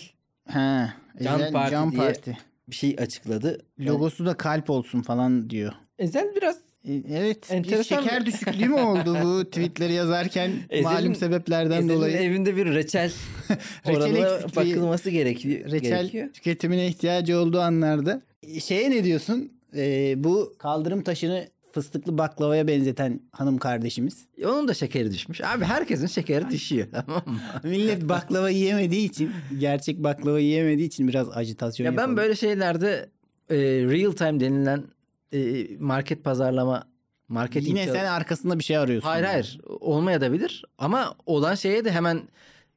[0.48, 2.38] Ha, Can Ezel Parti Can diye- Parti.
[2.68, 3.58] bir şey açıkladı.
[3.80, 5.72] Logosu da kalp olsun falan diyor.
[5.98, 6.56] Ezel biraz
[6.88, 7.50] E, Evet.
[7.50, 12.16] Bir Enteresan şeker bir- düşüklüğü mü oldu bu tweetleri yazarken Ezel'in- malum sebeplerden Ezel'in dolayı?
[12.16, 13.12] evinde bir reçel
[13.86, 15.70] Reçel oranına bakılması gerekiyor.
[15.70, 16.28] Reçel gerekiyor.
[16.32, 18.22] tüketimine ihtiyacı olduğu anlarda.
[18.42, 19.52] E, Şeye ne diyorsun?
[19.76, 24.24] E, bu kaldırım taşını fıstıklı baklavaya benzeten hanım kardeşimiz.
[24.44, 25.40] Onun da şekeri düşmüş.
[25.40, 26.86] Abi herkesin şekeri düşüyor.
[27.06, 27.40] Tamam mı?
[27.64, 32.16] Millet baklava yiyemediği için, gerçek baklava yiyemediği için biraz ajitasyon Ya ben yapalım.
[32.16, 33.08] böyle şeylerde
[33.50, 34.84] e, real time denilen
[35.32, 36.84] e, market pazarlama
[37.28, 39.08] marketing Yine sen arkasında bir şey arıyorsun.
[39.08, 42.22] Hayır hayır olmayabilir ama olan şeye de hemen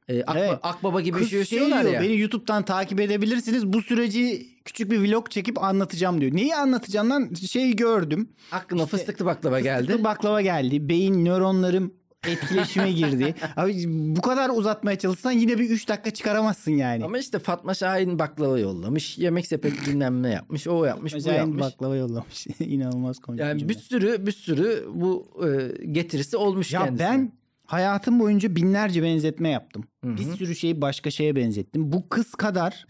[0.08, 0.58] e, Akba- Evet.
[0.62, 2.00] Akbaba gibi Kız bir şey şey diyor, ya.
[2.02, 3.66] beni YouTube'dan takip edebilirsiniz.
[3.66, 6.36] Bu süreci küçük bir vlog çekip anlatacağım diyor.
[6.36, 7.34] Neyi anlatacağım lan?
[7.34, 8.28] Şeyi gördüm.
[8.52, 9.86] Aklıma İşte fıstıklı baklava geldi.
[9.86, 10.88] Fıstıklı baklava geldi.
[10.88, 11.94] Beyin nöronlarım
[12.26, 13.34] etkileşime girdi.
[13.56, 17.04] Abi bu kadar uzatmaya çalışsan yine bir 3 dakika çıkaramazsın yani.
[17.04, 19.18] Ama işte Fatma Şahin baklava yollamış.
[19.18, 20.66] Yemek sepeti bilmem ne yapmış.
[20.68, 21.60] O yapmış bu Acayip yapmış.
[21.62, 22.46] baklava yollamış.
[22.60, 23.40] İnanılmaz komik.
[23.40, 27.08] Yani bir sürü bir sürü bu e, getirisi olmuş Ya kendisine.
[27.08, 27.32] ben
[27.68, 29.84] hayatım boyunca binlerce benzetme yaptım.
[30.04, 30.16] Hı hı.
[30.16, 31.92] Bir sürü şeyi başka şeye benzettim.
[31.92, 32.86] Bu kız kadar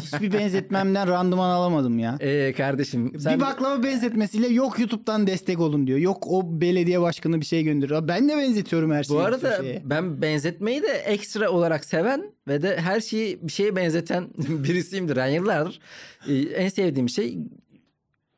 [0.00, 2.16] hiçbir benzetmemden randıman alamadım ya.
[2.20, 5.98] Ee, kardeşim sen bir baklava benzetmesiyle yok YouTube'dan destek olun diyor.
[5.98, 8.08] Yok o belediye başkanı bir şey gönderiyor.
[8.08, 9.16] Ben de benzetiyorum her şeyi.
[9.16, 9.82] bu arada şeye.
[9.84, 15.16] ben benzetmeyi de ekstra olarak seven ve de her şeyi bir şeye benzeten birisiyimdir.
[15.16, 15.80] Yani yıllardır
[16.28, 17.38] e, en sevdiğim şey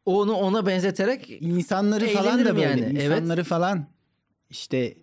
[0.05, 2.66] onu ona benzeterek insanları falan da böyle.
[2.66, 3.20] yani, evet.
[3.20, 3.87] İnsanları falan
[4.50, 5.01] işte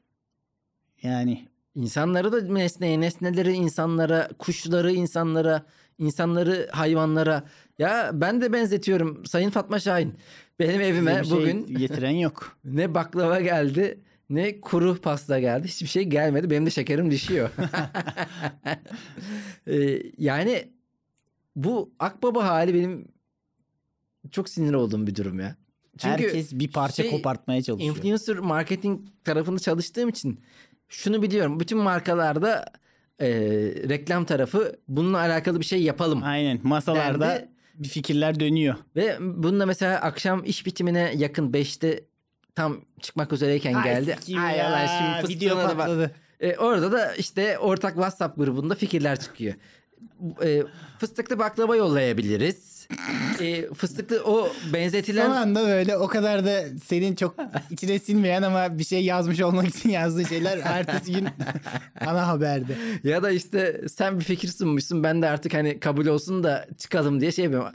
[1.03, 5.65] yani insanları da nesneye, nesneleri insanlara, kuşları insanlara,
[5.97, 7.43] insanları hayvanlara.
[7.79, 10.13] Ya ben de benzetiyorum Sayın Fatma Şahin.
[10.59, 12.57] Benim evime şey bugün getiren yok.
[12.63, 15.67] ne baklava geldi ne kuru pasta geldi.
[15.67, 16.49] Hiçbir şey gelmedi.
[16.49, 17.49] Benim de şekerim düşüyor.
[19.67, 20.69] Ee, yani
[21.55, 23.07] bu akbaba hali benim
[24.31, 25.55] çok sinir olduğum bir durum ya.
[25.97, 27.95] Çünkü Herkes bir parça şey, kopartmaya çalışıyor.
[27.95, 30.39] influencer marketing tarafında çalıştığım için
[30.89, 31.59] şunu biliyorum.
[31.59, 32.65] Bütün markalarda
[33.19, 33.27] e,
[33.89, 36.23] reklam tarafı bununla alakalı bir şey yapalım.
[36.23, 37.49] Aynen masalarda Derdi.
[37.75, 38.75] bir fikirler dönüyor.
[38.95, 42.03] Ve bununla mesela akşam iş bitimine yakın 5'te
[42.55, 44.15] tam çıkmak üzereyken geldi.
[44.19, 44.87] sikeyim Ay ya, Allah
[45.23, 45.87] şimdi video fıstığına da bak.
[45.87, 46.11] patladı.
[46.39, 49.53] E, orada da işte ortak WhatsApp grubunda fikirler çıkıyor.
[50.43, 50.63] E,
[50.99, 52.87] fıstıklı baklava yollayabiliriz.
[53.39, 57.35] E, fıstıklı o benzetilen Son anda böyle o kadar da senin çok
[57.69, 61.27] içine sinmeyen ama bir şey yazmış olmak için yazdığı şeyler ertesi gün
[62.05, 62.73] ana haberde.
[63.03, 67.21] ya da işte sen bir fikir sunmuşsun ben de artık hani kabul olsun da çıkalım
[67.21, 67.71] diye şey yapıyorum.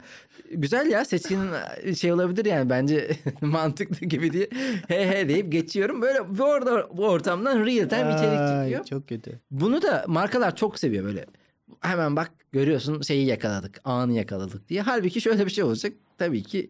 [0.51, 1.49] Güzel ya seçkinin
[1.95, 3.11] şey olabilir yani bence
[3.41, 4.49] mantıklı gibi diye
[4.87, 6.01] he he deyip geçiyorum.
[6.01, 8.85] Böyle bu orada bu ortamdan real time içerik Ay, çıkıyor.
[8.85, 9.39] Çok kötü.
[9.51, 11.25] Bunu da markalar çok seviyor böyle.
[11.81, 14.81] Hemen bak görüyorsun şeyi yakaladık, anı yakaladık diye.
[14.81, 15.93] Halbuki şöyle bir şey olacak.
[16.17, 16.69] Tabii ki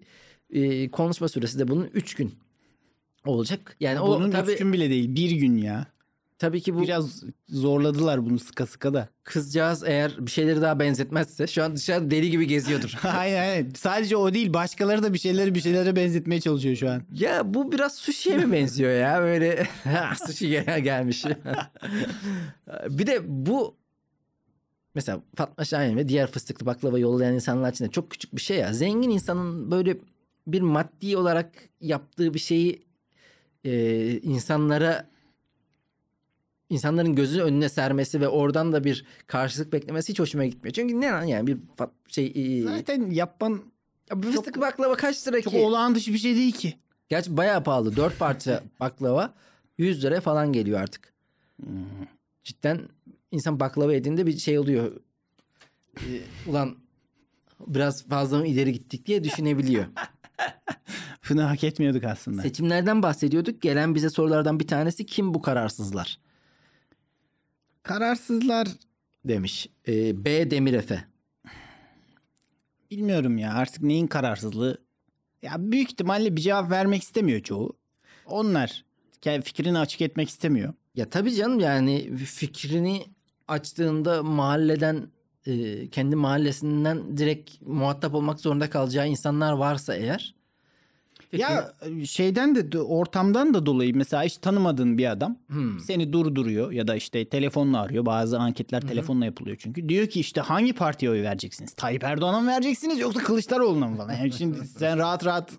[0.49, 2.35] e, konuşma süresi de bunun 3 gün
[3.25, 3.75] olacak.
[3.79, 5.85] Yani o Bunun tabii üç gün bile değil bir gün ya.
[6.39, 9.09] tabii ki bu Biraz zorladılar bunu sıka sıka da.
[9.23, 12.93] kızcağız eğer bir şeyleri daha benzetmezse şu an dışarıda deli gibi geziyordur.
[13.03, 13.69] aynen aynen.
[13.75, 17.01] Sadece o değil başkaları da bir şeyleri bir şeylere benzetmeye çalışıyor şu an.
[17.13, 19.67] ya bu biraz sushi'ye mi benziyor ya böyle
[20.27, 21.25] sushi gel- gelmiş.
[22.89, 23.75] bir de bu
[24.95, 28.57] mesela Fatma Şahin ve diğer fıstıklı baklava yollayan insanlar için de çok küçük bir şey
[28.57, 28.73] ya.
[28.73, 29.97] Zengin insanın böyle
[30.47, 32.85] bir maddi olarak yaptığı bir şeyi
[33.63, 35.09] e, insanlara
[36.69, 40.73] insanların gözünün önüne sermesi ve oradan da bir karşılık beklemesi hiç hoşuma gitmiyor.
[40.73, 41.57] Çünkü ne lan yani bir
[42.07, 43.61] şey e, Zaten yapman
[44.09, 45.59] ya bir fıstıklı baklava kaç lira çok ki?
[45.59, 46.79] olağan dışı bir şey değil ki.
[47.09, 47.95] Gerçi bayağı pahalı.
[47.95, 49.33] Dört parça baklava
[49.77, 51.13] 100 liraya falan geliyor artık.
[52.43, 52.81] Cidden
[53.35, 54.91] insan baklava yediğinde bir şey oluyor.
[55.97, 56.77] Ee, ulan
[57.67, 59.85] biraz fazla mı ileri gittik diye düşünebiliyor.
[61.29, 62.41] Bunu hak etmiyorduk aslında.
[62.41, 63.61] Seçimlerden bahsediyorduk.
[63.61, 66.19] Gelen bize sorulardan bir tanesi kim bu kararsızlar
[67.83, 68.67] Kararsızlar
[69.25, 69.69] demiş.
[69.87, 71.05] Ee, B Demir Efe.
[72.91, 74.77] bilmiyorum ya artık neyin kararsızlığı.
[75.41, 77.77] Ya büyük ihtimalle bir cevap vermek istemiyor çoğu.
[78.25, 78.85] Onlar
[79.21, 80.73] kendi fikrini açık etmek istemiyor.
[80.95, 83.05] Ya tabii canım yani fikrini
[83.47, 85.07] açtığında mahalleden
[85.47, 90.35] e, kendi mahallesinden direkt muhatap olmak zorunda kalacağı insanlar varsa eğer.
[91.37, 91.73] Ya
[92.05, 95.79] şeyden de ortamdan da dolayı mesela hiç tanımadığın bir adam Hmm.
[95.79, 98.05] seni durduruyor ya da işte telefonla arıyor.
[98.05, 99.89] Bazı anketler telefonla yapılıyor çünkü.
[99.89, 101.73] Diyor ki işte hangi partiye oy vereceksiniz?
[101.73, 104.13] Tayyip Erdoğan'a mı vereceksiniz yoksa Kılıçdaroğlu'na mı falan?
[104.13, 105.51] Yani şimdi sen rahat rahat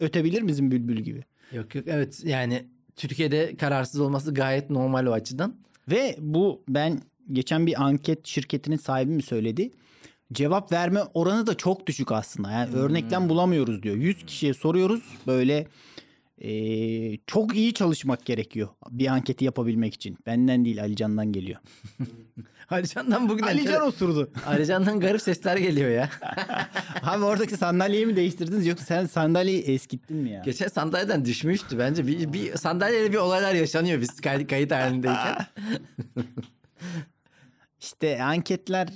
[0.00, 1.24] ötebilir misin bülbül gibi?
[1.52, 5.54] Yok yok evet yani Türkiye'de kararsız olması gayet normal o açıdan.
[5.90, 7.00] Ve bu ben
[7.32, 9.70] geçen bir anket şirketinin sahibi mi söyledi?
[10.32, 12.50] Cevap verme oranı da çok düşük aslında.
[12.50, 13.96] Yani örneklem bulamıyoruz diyor.
[13.96, 15.66] 100 kişiye soruyoruz böyle
[16.44, 20.18] Ee, çok iyi çalışmak gerekiyor bir anketi yapabilmek için.
[20.26, 21.60] Benden değil Alican'dan geliyor.
[22.70, 24.30] Alican'dan bugün Alican osurdu.
[24.46, 26.10] Alican'dan garip sesler geliyor ya.
[27.02, 30.42] Abi oradaki sandalyeyi mi değiştirdiniz yoksa sen sandalyeyi eskittin mi ya?
[30.44, 32.06] Geçen sandalyeden düşmüştü bence.
[32.06, 35.46] Bir, bir sandalyeyle bir olaylar yaşanıyor biz kayıt halindeyken.
[37.82, 38.88] İşte anketler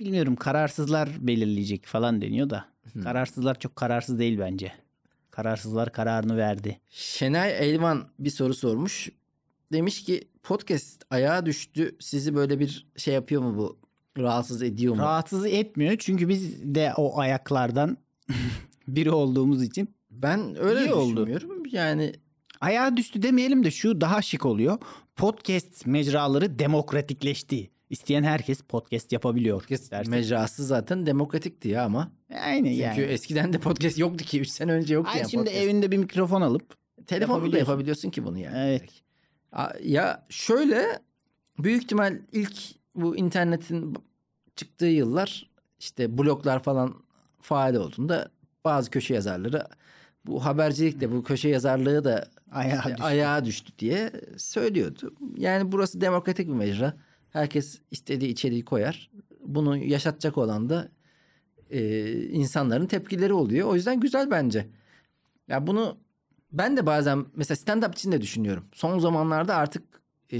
[0.00, 2.64] bilmiyorum kararsızlar belirleyecek falan deniyor da.
[3.02, 4.72] Kararsızlar çok kararsız değil bence.
[5.30, 6.80] Kararsızlar kararını verdi.
[6.88, 9.08] Şenay Elvan bir soru sormuş.
[9.72, 11.96] Demiş ki podcast ayağa düştü.
[12.00, 13.78] Sizi böyle bir şey yapıyor mu bu?
[14.18, 15.02] Rahatsız ediyor mu?
[15.02, 17.96] Rahatsız etmiyor çünkü biz de o ayaklardan
[18.88, 21.10] biri olduğumuz için ben öyle İyi oldu.
[21.26, 21.62] düşünmüyorum.
[21.70, 22.12] Yani
[22.60, 24.78] ayağa düştü demeyelim de şu daha şık oluyor.
[25.16, 27.70] Podcast mecraları demokratikleşti.
[27.90, 29.58] İsteyen herkes podcast yapabiliyor.
[29.58, 30.10] podcast dersin.
[30.10, 32.12] mecrası zaten demokratikti ya ama.
[32.44, 33.00] Aynen Çünkü yani.
[33.02, 34.40] eskiden de podcast yoktu ki.
[34.40, 35.64] 3 sene önce yoktu Ay yani şimdi podcast.
[35.64, 36.74] evinde bir mikrofon alıp
[37.06, 38.10] Telefonla yapabiliyorsun.
[38.10, 38.58] ki bunu yani.
[38.58, 38.90] Evet.
[39.84, 40.98] Ya şöyle
[41.58, 42.52] büyük ihtimal ilk
[42.94, 43.96] bu internetin
[44.56, 47.02] çıktığı yıllar işte bloglar falan
[47.40, 48.30] faal olduğunda
[48.64, 49.66] bazı köşe yazarları
[50.26, 53.02] bu habercilik de bu köşe yazarlığı da ayağa düştü.
[53.02, 55.14] ayağa düştü diye söylüyordu.
[55.36, 56.96] Yani burası demokratik bir mecra.
[57.30, 59.10] Herkes istediği içeriği koyar.
[59.46, 60.88] Bunu yaşatacak olan da
[61.70, 63.68] e, insanların tepkileri oluyor.
[63.68, 64.66] O yüzden güzel bence.
[65.48, 65.96] Ya bunu
[66.52, 68.64] ben de bazen mesela stand-up için de düşünüyorum.
[68.72, 69.82] Son zamanlarda artık
[70.32, 70.38] e,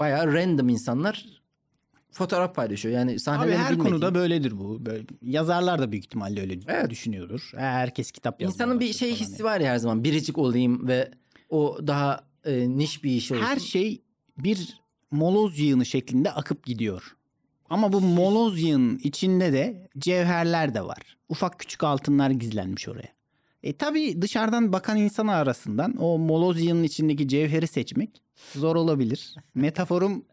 [0.00, 1.26] bayağı random insanlar
[2.10, 2.94] fotoğraf paylaşıyor.
[2.94, 4.86] Yani Abi sahnelerini her bilmediğin- konuda böyledir bu.
[4.86, 6.90] Böyle, yazarlar da büyük ihtimalle öyle Evet.
[6.90, 7.50] düşünüyordur.
[7.56, 10.04] Herkes kitap yazmaya İnsanın bir şey hissi var ya her zaman.
[10.04, 11.10] Biricik olayım ve
[11.50, 13.42] o daha e, niş bir iş olsun.
[13.44, 14.02] Her şey
[14.38, 17.16] bir moloz yığını şeklinde akıp gidiyor.
[17.70, 21.16] Ama bu moloz yığının içinde de cevherler de var.
[21.28, 23.18] Ufak küçük altınlar gizlenmiş oraya.
[23.62, 28.22] E tabi dışarıdan bakan insan arasından o moloz yığının içindeki cevheri seçmek
[28.54, 29.34] zor olabilir.
[29.54, 30.24] Metaforum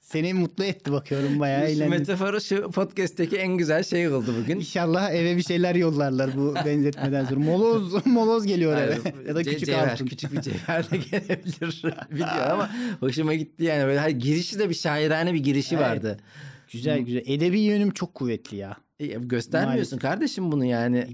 [0.00, 1.90] seni mutlu etti bakıyorum bayağı eğlendim.
[1.90, 4.56] metaforu şu podcast'teki en güzel şey oldu bugün.
[4.56, 7.40] İnşallah eve bir şeyler yollarlar bu benzetmeden sonra.
[7.40, 8.98] Moloz moloz geliyor eve.
[9.28, 10.06] Ya da küçük cevher, altın.
[10.06, 11.82] Küçük bir cevher de gelebilir.
[12.10, 12.70] Biliyor ama
[13.00, 13.86] hoşuma gitti yani.
[13.86, 15.84] Böyle hani girişi de bir şairane bir girişi Evet.
[15.84, 16.16] vardı.
[16.72, 17.22] Güzel güzel.
[17.26, 18.76] Edebi yönüm çok kuvvetli ya.
[19.00, 21.06] E, göstermiyorsun kardeşim bunu yani.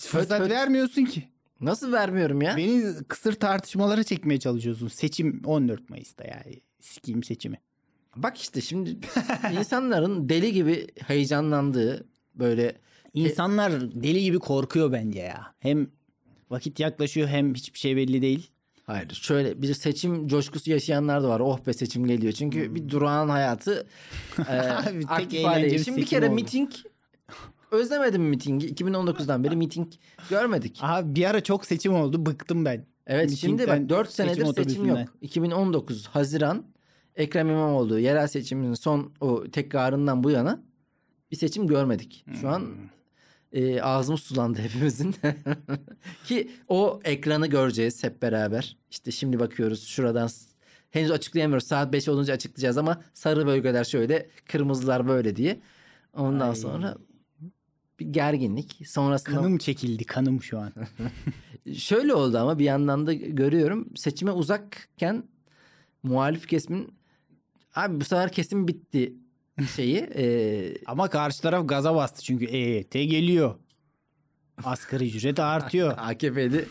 [0.00, 0.50] Fırsat föt.
[0.50, 1.28] vermiyorsun ki.
[1.60, 2.56] Nasıl vermiyorum ya?
[2.56, 4.88] Beni kısır tartışmalara çekmeye çalışıyorsun.
[4.88, 6.60] Seçim 14 Mayıs'ta yani.
[6.80, 7.58] Sikiyim seçimi.
[8.16, 8.96] Bak işte şimdi
[9.60, 12.74] insanların deli gibi heyecanlandığı böyle
[13.14, 13.72] İnsanlar
[14.02, 15.54] deli gibi korkuyor bence ya.
[15.58, 15.86] Hem
[16.50, 18.50] vakit yaklaşıyor hem hiçbir şey belli değil.
[18.86, 21.40] Hayır şöyle bir seçim coşkusu yaşayanlar da var.
[21.40, 22.32] Oh be seçim geliyor.
[22.32, 23.86] Çünkü bir durağan hayatı
[24.48, 24.52] e,
[25.08, 25.60] aktif hale.
[25.60, 26.34] Şimdi bir seçim kere oldu.
[26.34, 26.70] miting
[27.70, 28.74] özlemedim mitingi.
[28.74, 29.88] 2019'dan beri miting
[30.30, 30.78] görmedik.
[30.82, 32.26] Aha bir ara çok seçim oldu.
[32.26, 32.86] Bıktım ben.
[33.06, 35.00] Evet şimdi Mitingden, bak 4 seçim senedir seçim, otobüsünden.
[35.00, 35.08] yok.
[35.20, 36.64] 2019 Haziran
[37.16, 40.62] Ekrem İmamoğlu yerel seçiminin son o tekrarından bu yana
[41.30, 42.24] bir seçim görmedik.
[42.40, 42.76] Şu an Hmm.
[43.52, 45.14] e, ağzımız sulandı hepimizin.
[46.24, 48.76] Ki o ekranı göreceğiz hep beraber.
[48.90, 50.28] İşte şimdi bakıyoruz şuradan
[50.90, 51.66] henüz açıklayamıyoruz.
[51.66, 55.60] Saat 5 olunca açıklayacağız ama sarı bölgeler şöyle, kırmızılar böyle diye.
[56.16, 56.56] Ondan Ay.
[56.56, 56.96] sonra
[58.00, 58.82] bir gerginlik.
[58.86, 60.72] Sonrasında Kanım çekildi kanım şu an.
[61.74, 65.24] şöyle oldu ama bir yandan da görüyorum seçime uzakken
[66.02, 66.94] muhalif kesimin
[67.74, 69.14] abi bu sefer kesim bitti
[69.76, 69.96] şeyi.
[70.16, 73.54] e, Ama karşı taraf gaza bastı çünkü EYT geliyor.
[74.64, 75.94] Asgari ücret artıyor.
[75.98, 76.64] AKP'li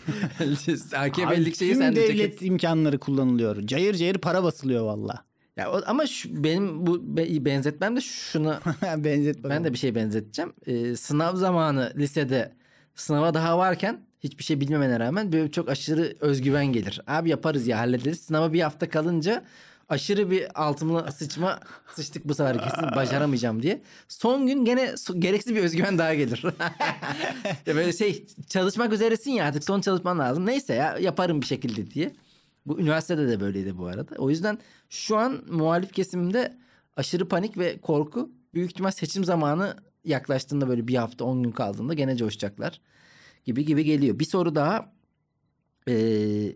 [0.96, 3.68] AKP'lik şeyi sen de devlet ceket- imkanları kullanılıyor.
[3.68, 5.26] Cayır cayır para basılıyor valla.
[5.58, 8.60] Ya o- ama şu, benim bu be- benzetmem de şuna
[8.98, 10.54] Benzet ben de bir şey benzeteceğim.
[10.66, 12.54] Ee, sınav zamanı lisede
[12.96, 17.02] sınava daha varken hiçbir şey bilmemene rağmen böyle çok aşırı özgüven gelir.
[17.08, 18.20] Abi yaparız ya hallederiz.
[18.20, 19.44] Sınava bir hafta kalınca
[19.90, 21.60] aşırı bir altımla sıçma
[21.96, 23.82] sıçtık bu sefer kesin başaramayacağım diye.
[24.08, 26.44] Son gün gene gereksiz bir özgüven daha gelir.
[27.66, 30.46] ya böyle şey çalışmak üzeresin ya artık son çalışman lazım.
[30.46, 32.16] Neyse ya yaparım bir şekilde diye.
[32.66, 34.16] Bu üniversitede de böyleydi bu arada.
[34.18, 34.58] O yüzden
[34.90, 36.58] şu an muhalif kesimde
[36.98, 41.94] aşırı panik ve korku büyük ihtimal seçim zamanı yaklaştığında böyle bir hafta on gün kaldığında
[41.94, 42.82] gene coşacaklar
[43.46, 44.20] gibi gibi geliyor.
[44.20, 44.94] Bir soru daha.
[45.88, 46.56] Ee,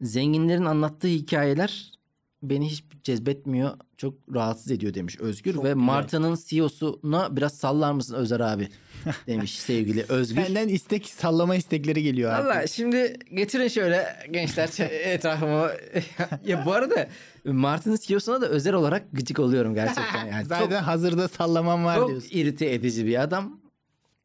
[0.00, 1.97] zenginlerin anlattığı hikayeler
[2.42, 3.70] beni hiç cezbetmiyor.
[3.96, 5.54] Çok rahatsız ediyor demiş Özgür.
[5.54, 5.84] Çok ve güzel.
[5.84, 8.68] Martı'nın CEO'suna biraz sallar mısın Özer abi
[9.26, 10.44] demiş sevgili Özgür.
[10.44, 12.44] Senden istek sallama istekleri geliyor abi.
[12.48, 15.70] Valla şimdi getirin şöyle gençler etrafıma.
[16.46, 17.08] ya bu arada
[17.44, 20.26] Martin'in CEO'suna da özel olarak gıcık oluyorum gerçekten.
[20.26, 22.28] Yani Zaten çok, hazırda sallamam var çok diyorsun.
[22.32, 23.60] irite edici bir adam.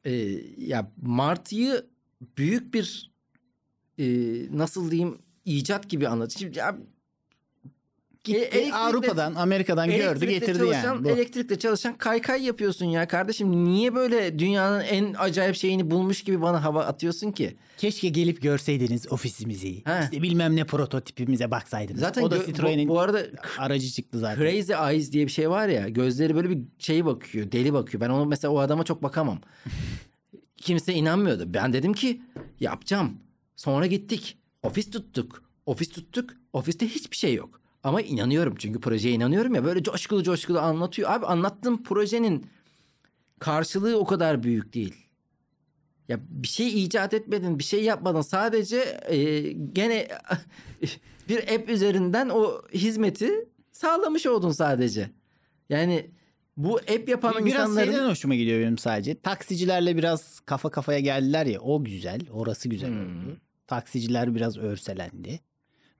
[0.05, 0.11] Ee,
[0.57, 1.85] ya Martı'yı
[2.37, 3.11] büyük bir
[3.99, 4.05] e,
[4.57, 6.39] nasıl diyeyim icat gibi anlatıyor.
[6.39, 6.77] Şimdi ya,
[8.23, 11.03] Gitti E, elektrikle- Avrupa'dan, Amerika'dan gördü getirdi çalışan, yani.
[11.03, 11.09] Bu.
[11.09, 13.65] Elektrikle çalışan kaykay yapıyorsun ya kardeşim.
[13.65, 17.55] Niye böyle dünyanın en acayip şeyini bulmuş gibi bana hava atıyorsun ki?
[17.77, 19.85] Keşke gelip görseydiniz ofisimizi.
[19.85, 19.99] He.
[20.03, 21.99] İşte bilmem ne prototipimize baksaydınız.
[21.99, 23.23] Zaten o da gö- bu- Citroen'in bu, arada
[23.57, 24.41] aracı çıktı zaten.
[24.43, 25.89] Crazy Eyes diye bir şey var ya.
[25.89, 27.51] Gözleri böyle bir şey bakıyor.
[27.51, 28.01] Deli bakıyor.
[28.01, 29.39] Ben onu mesela o adama çok bakamam.
[30.57, 31.53] Kimse inanmıyordu.
[31.53, 32.21] Ben dedim ki
[32.59, 33.17] yapacağım.
[33.55, 34.37] Sonra gittik.
[34.63, 35.43] Ofis tuttuk.
[35.65, 36.29] Ofis tuttuk.
[36.53, 37.62] Ofiste hiçbir şey yok.
[37.83, 39.65] Ama inanıyorum çünkü projeye inanıyorum ya.
[39.65, 41.09] Böyle coşkulu coşkulu anlatıyor.
[41.11, 42.45] Abi anlattığım projenin
[43.39, 44.95] karşılığı o kadar büyük değil.
[46.09, 48.21] Ya bir şey icat etmedin, bir şey yapmadın.
[48.21, 48.77] Sadece
[49.09, 50.07] e, gene
[51.29, 53.31] bir app üzerinden o hizmeti
[53.71, 55.09] sağlamış oldun sadece.
[55.69, 56.11] Yani
[56.57, 59.21] bu app yapan Bir- Biraz insanların şeyden hoşuma gidiyor benim sadece.
[59.21, 61.59] Taksicilerle biraz kafa kafaya geldiler ya.
[61.59, 62.19] O güzel.
[62.31, 62.99] Orası güzel Hmm.
[63.01, 63.37] oldu.
[63.67, 65.39] Taksiciler biraz örselendi.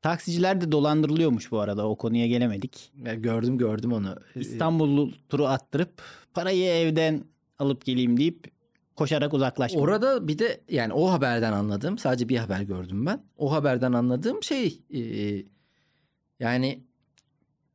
[0.04, 1.88] Taksiciler de dolandırılıyormuş bu arada.
[1.88, 2.92] O konuya gelemedik.
[3.06, 4.16] Ya gördüm gördüm onu.
[4.36, 6.02] İstanbul turu attırıp
[6.34, 7.24] parayı evden
[7.60, 8.52] alıp geleyim deyip
[8.96, 9.82] koşarak uzaklaşmış.
[9.82, 13.24] Orada bir de yani o haberden anladığım sadece bir haber gördüm ben.
[13.38, 15.02] O haberden anladığım şey e,
[16.40, 16.84] yani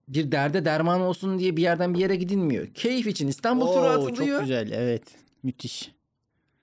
[0.08, 2.66] bir derde derman olsun diye bir yerden bir yere gidilmiyor.
[2.66, 4.38] Keyif için İstanbul turu Oo, atılıyor.
[4.38, 5.02] Çok güzel evet.
[5.42, 5.92] Müthiş.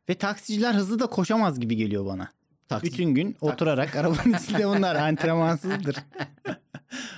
[0.09, 2.29] Ve taksiciler hızlı da koşamaz gibi geliyor bana.
[2.69, 5.95] Taksi- Bütün gün oturarak arabanın içinde bunlar antrenmansızdır.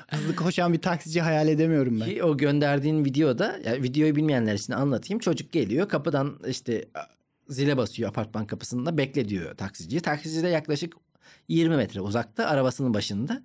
[0.07, 2.05] hızlı koşan bir taksici hayal edemiyorum ben.
[2.05, 5.19] Ki o gönderdiğin videoda yani videoyu bilmeyenler için anlatayım.
[5.19, 6.85] Çocuk geliyor kapıdan işte
[7.49, 9.99] zile basıyor apartman kapısında bekle diyor taksici.
[9.99, 10.93] Taksici de yaklaşık
[11.47, 13.41] 20 metre uzakta arabasının başında.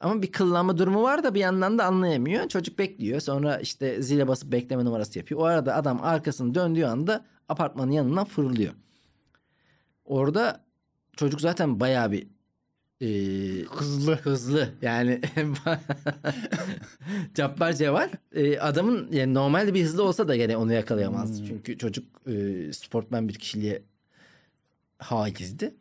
[0.00, 2.48] Ama bir kıllanma durumu var da bir yandan da anlayamıyor.
[2.48, 3.20] Çocuk bekliyor.
[3.20, 5.40] Sonra işte zile basıp bekleme numarası yapıyor.
[5.40, 8.72] O arada adam arkasını döndüğü anda apartmanın yanından fırlıyor.
[10.04, 10.64] Orada
[11.16, 12.26] çocuk zaten bayağı bir
[13.00, 13.08] e,
[13.64, 14.14] Hızlı.
[14.16, 15.20] hızlı yani
[17.34, 21.38] Cabbar Ceval e, adamın yani normalde bir hızlı olsa da gene onu yakalayamazdı.
[21.38, 21.46] Hmm.
[21.46, 23.82] Çünkü çocuk e, sportmen bir kişiliğe
[24.98, 25.74] haizdi.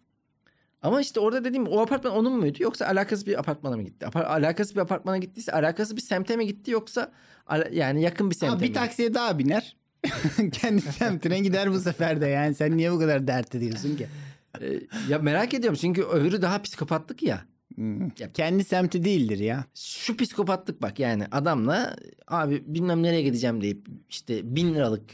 [0.81, 4.05] Ama işte orada dediğim o apartman onun muydu yoksa alakasız bir apartmana mı gitti?
[4.05, 7.11] Apar- alakasız bir apartmana gittiyse alakasız bir semte mi gitti yoksa
[7.71, 8.61] yani yakın bir semte Ha, mi?
[8.69, 9.75] bir taksiye daha biner.
[10.51, 12.55] Kendi semtine gider bu sefer de yani.
[12.55, 14.07] Sen niye bu kadar dert ediyorsun ki?
[14.61, 14.79] E,
[15.09, 17.45] ya merak ediyorum çünkü öbürü daha psikopatlık ya.
[17.75, 18.09] Hmm.
[18.09, 19.65] Kendi semti değildir ya.
[19.75, 21.95] Şu psikopatlık bak yani adamla
[22.27, 25.09] abi bilmem nereye gideceğim deyip işte bin liralık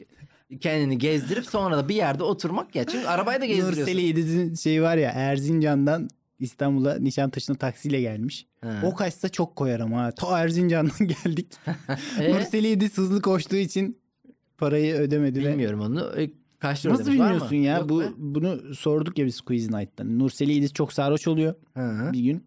[0.62, 2.84] kendini gezdirip sonra da bir yerde oturmak ya.
[2.84, 3.82] Çünkü arabayı da gezdiriyorsun.
[3.82, 6.10] Nurseli İdiz'in şey var ya Erzincan'dan
[6.40, 8.48] İstanbul'a Nişantaşı'na taksiyle gelmiş.
[8.62, 8.82] Ha.
[8.84, 10.12] O kaçsa çok koyar ama ha.
[10.12, 11.48] Ta Erzincan'dan geldik.
[12.20, 12.34] Ee?
[12.34, 13.98] Nurseli İdiz hızlı koştuğu için
[14.58, 15.46] parayı ödemedi.
[15.46, 16.14] ve- Bilmiyorum onu.
[16.60, 17.78] Kaç lira Nasıl ödemiş, bilmiyorsun ya?
[17.78, 18.06] Yok Bu be.
[18.18, 20.04] bunu sorduk ya biz Quiz Night'ta.
[20.04, 22.10] Nurseli İdiz çok sarhoş oluyor Hı.
[22.14, 22.44] bir gün.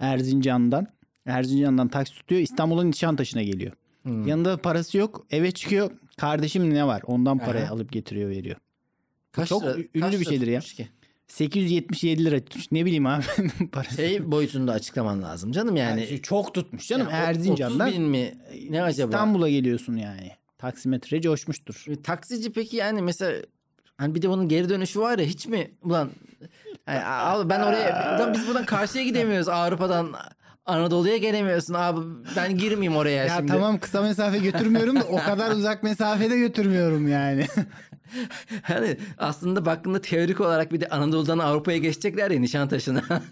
[0.00, 0.86] Erzincan'dan.
[1.26, 2.40] Erzincan'dan taksi tutuyor.
[2.40, 3.72] İstanbul'un Nişantaşı'na geliyor.
[4.06, 4.10] Hı.
[4.10, 5.26] Yanında parası yok.
[5.30, 5.90] Eve çıkıyor.
[6.16, 7.02] Kardeşim ne var?
[7.06, 7.74] Ondan parayı Aha.
[7.74, 8.56] alıp getiriyor veriyor.
[9.32, 10.60] Kaç çok lira- ünlü kaç bir şeydir ya.
[10.60, 10.88] ki?
[11.28, 12.72] 877 lira tutmuş.
[12.72, 13.24] Ne bileyim abi
[13.72, 13.96] parası.
[13.96, 16.00] Şey boyutunda açıklaman lazım canım yani.
[16.00, 17.06] Yani çok tutmuş canım.
[17.10, 18.34] Yani Erzincan'dan 30 bin mi?
[18.70, 19.08] Ne acaba?
[19.10, 20.30] İstanbul'a geliyorsun yani.
[20.60, 21.84] Taksimetre coşmuştur.
[21.88, 23.42] E, Taksici peki yani mesela
[23.96, 26.10] hani bir de onun geri dönüşü var ya hiç mi ulan
[26.88, 30.14] yani, abi ben oraya ulan biz buradan karşıya gidemiyoruz Avrupa'dan
[30.66, 32.00] Anadolu'ya gelemiyorsun abi
[32.36, 33.52] ben girmeyeyim oraya Ya şimdi.
[33.52, 37.46] tamam kısa mesafe götürmüyorum da o kadar uzak mesafede götürmüyorum yani.
[38.62, 43.02] Hani aslında baktığında teorik olarak bir de Anadolu'dan Avrupa'ya geçecekler ya Nişantaşı'na.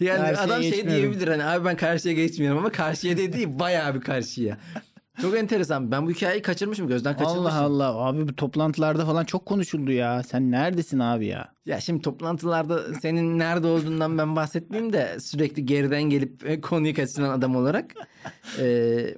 [0.00, 4.00] yani Karşıya adam şey diyebilir hani abi ben karşıya geçmiyorum ama karşıya dediği bayağı bir
[4.00, 4.58] karşıya.
[5.20, 5.90] Çok enteresan.
[5.90, 7.46] Ben bu hikayeyi kaçırmışım gözden kaçırmışım.
[7.46, 10.22] Allah Allah abi bu toplantılarda falan çok konuşuldu ya.
[10.22, 11.52] Sen neredesin abi ya?
[11.66, 17.30] Ya şimdi toplantılarda senin nerede olduğundan ben bahsetmeyeyim de sürekli geriden gelip e, konuyu kaçıran
[17.30, 17.94] adam olarak.
[18.58, 19.14] Ee,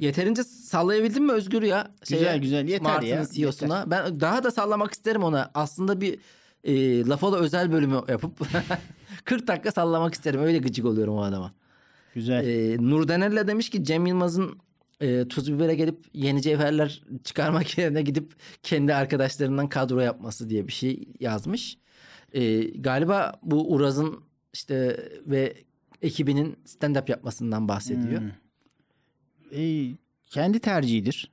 [0.00, 1.90] yeterince sallayabildin mi Özgür ya?
[2.08, 2.68] Güzel, güzel.
[2.68, 3.90] Yeter Martı'nın ya, CEO'suna.
[3.90, 5.50] Ben daha da sallamak isterim ona.
[5.54, 6.18] Aslında bir
[6.64, 8.32] e, Lafola özel bölümü yapıp
[9.24, 10.40] 40 dakika sallamak isterim.
[10.42, 11.52] Öyle gıcık oluyorum o adama.
[12.14, 12.46] Güzel.
[12.46, 14.58] Ee, Nur Dener'le demiş ki Cem Yılmaz'ın
[15.00, 18.32] e, tuz bibere gelip yeni cevherler çıkarmak yerine gidip
[18.62, 21.78] kendi arkadaşlarından kadro yapması diye bir şey yazmış.
[22.32, 24.20] Ee, galiba bu Uraz'ın
[24.52, 25.54] işte ve
[26.02, 28.20] ekibinin stand-up yapmasından bahsediyor.
[28.20, 28.30] Hmm.
[29.60, 29.92] E,
[30.24, 31.32] kendi tercihidir.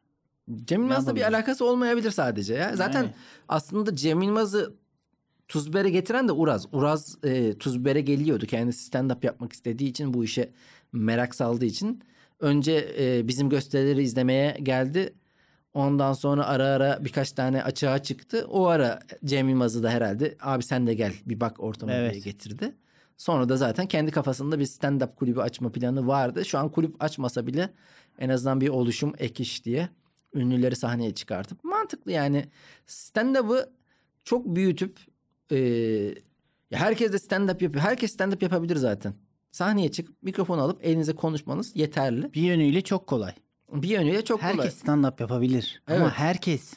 [0.65, 2.75] Cem Yılmaz'la bir alakası olmayabilir sadece ya.
[2.75, 3.13] Zaten Aynen.
[3.47, 4.75] aslında Cem Yılmaz'ı
[5.47, 6.67] tuz bibere getiren de Uraz.
[6.71, 8.45] Uraz e, tuz bibere geliyordu.
[8.45, 10.51] Kendisi stand-up yapmak istediği için bu işe
[10.93, 12.01] merak saldığı için.
[12.39, 15.13] Önce e, bizim gösterileri izlemeye geldi.
[15.73, 18.45] Ondan sonra ara ara birkaç tane açığa çıktı.
[18.49, 22.11] O ara Cem Yılmaz'ı da herhalde abi sen de gel bir bak ortama Evet.
[22.11, 22.75] diye getirdi.
[23.17, 26.45] Sonra da zaten kendi kafasında bir stand-up kulübü açma planı vardı.
[26.45, 27.69] Şu an kulüp açmasa bile
[28.19, 29.89] en azından bir oluşum ek iş diye
[30.33, 32.45] ünlüleri sahneye çıkartıp mantıklı yani
[32.85, 33.69] stand-up'ı
[34.23, 34.97] çok büyütüp
[35.51, 35.57] e,
[36.71, 37.83] herkes de stand-up yapıyor.
[37.83, 39.13] Herkes stand-up yapabilir zaten.
[39.55, 42.33] Sahneye çıkıp mikrofon alıp elinize konuşmanız yeterli.
[42.33, 43.31] Bir yönüyle çok kolay.
[43.73, 44.97] Bir yönüyle çok herkes kolay.
[44.97, 45.81] stand-up yapabilir.
[45.87, 46.11] Ama Evet.
[46.15, 46.73] herkes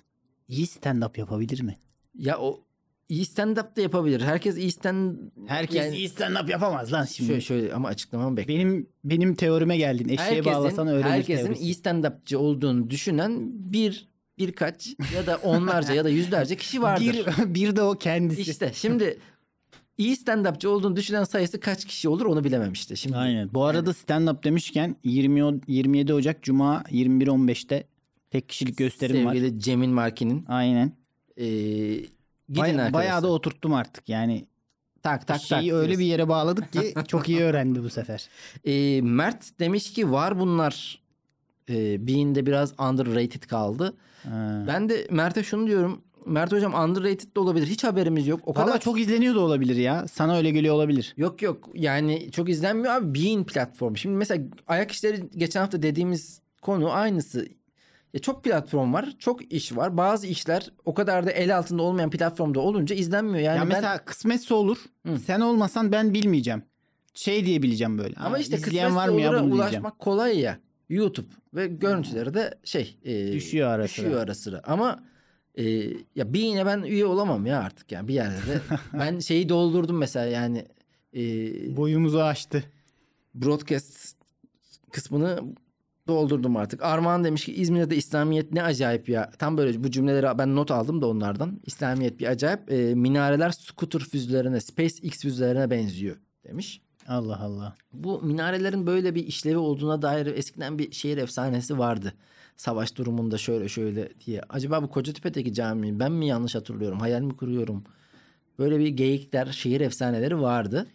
[0.48, 1.76] iyi stand-up yapabilir mi?
[2.14, 2.60] Ya o
[3.08, 4.20] iyi stand-up da yapabilir.
[4.20, 5.16] Herkes iyi stand...
[5.46, 7.28] Herkes yani- iyi stand-up yapamaz lan şimdi.
[7.28, 8.54] Şöyle, şöyle ama açıklamamı bekle.
[8.54, 10.08] Benim benim teorime geldin.
[10.08, 11.62] Eşeğe bağlasan öğrenir herkesin teorisi.
[11.62, 14.08] iyi stand-upçı olduğunu düşünen bir
[14.38, 17.26] birkaç ya da onlarca ya da yüzlerce kişi vardır.
[17.38, 18.50] Bir, bir de o kendisi.
[18.50, 19.18] İşte şimdi
[19.98, 22.96] iyi stand-upçı olduğunu düşünen sayısı kaç kişi olur onu bilemem işte.
[22.96, 23.50] Şimdi Aynen.
[23.54, 27.84] Bu arada stand-up demişken 20 o- 27 Ocak Cuma 21.15'te
[28.30, 29.34] tek kişilik gösterim var.
[29.34, 30.92] sevgili Cemil Marki'nin Aynen.
[31.36, 32.10] e, gidin
[32.48, 32.92] Baya- arkadaşlar.
[32.92, 34.08] bayağı da oturttum artık.
[34.08, 34.44] Yani
[35.02, 35.98] tak tak şeyi tak öyle diyorsun.
[35.98, 38.28] bir yere bağladık ki çok iyi öğrendi bu sefer.
[38.64, 40.98] E, Mert demiş ki var bunlar.
[41.70, 43.96] E, Bean'de biraz underrated kaldı.
[44.24, 44.64] Ha.
[44.66, 46.00] Ben de Mert'e şunu diyorum.
[46.28, 47.66] Mert hocam underrated de olabilir.
[47.66, 48.40] Hiç haberimiz yok.
[48.46, 50.08] O Valla kadar çok izleniyor da olabilir ya.
[50.08, 51.14] Sana öyle geliyor olabilir.
[51.16, 53.96] Yok yok yani çok izlenmiyor abi Bean platformu.
[53.96, 57.46] Şimdi mesela ayak işleri geçen hafta dediğimiz konu aynısı.
[58.14, 59.96] Ya çok platform var, çok iş var.
[59.96, 63.38] Bazı işler o kadar da el altında olmayan platformda olunca izlenmiyor.
[63.44, 64.78] Yani ya ben mesela kısmetse olur.
[65.06, 65.18] Hı.
[65.18, 66.62] Sen olmasan ben bilmeyeceğim.
[67.14, 68.14] Şey diyebileceğim böyle.
[68.16, 69.54] ama "Aa, işte kısmetse var mı ya bunu diyeceğim.
[69.60, 70.58] ulaşmak kolay ya.
[70.88, 74.20] YouTube ve görüntüleri de şey e, Düşüyor ara düşüyor sıra.
[74.20, 74.60] ara sıra.
[74.64, 75.02] Ama
[75.58, 75.64] e,
[76.14, 78.60] ya Bean'e ben üye olamam ya artık yani bir yerde de.
[78.98, 80.66] ben şeyi doldurdum mesela yani
[81.16, 81.22] e,
[81.76, 82.64] Boyumuzu aştı.
[83.34, 84.16] broadcast
[84.92, 85.40] kısmını
[86.08, 86.82] doldurdum artık.
[86.82, 89.30] Armağan demiş ki İzmir'de İslamiyet ne acayip ya.
[89.38, 91.60] Tam böyle bu cümleleri ben not aldım da onlardan.
[91.66, 92.72] İslamiyet bir acayip.
[92.72, 96.80] E, minareler scooter füzelerine, SpaceX füzelerine benziyor demiş.
[97.08, 97.74] Allah Allah.
[97.92, 102.14] Bu minarelerin böyle bir işlevi olduğuna dair eskiden bir şehir efsanesi vardı.
[102.58, 104.42] Savaş durumunda şöyle şöyle diye.
[104.48, 107.00] Acaba bu Kocatepe'deki cami ben mi yanlış hatırlıyorum?
[107.00, 107.84] Hayal mi kuruyorum?
[108.58, 110.86] Böyle bir geyikler, şehir efsaneleri vardı.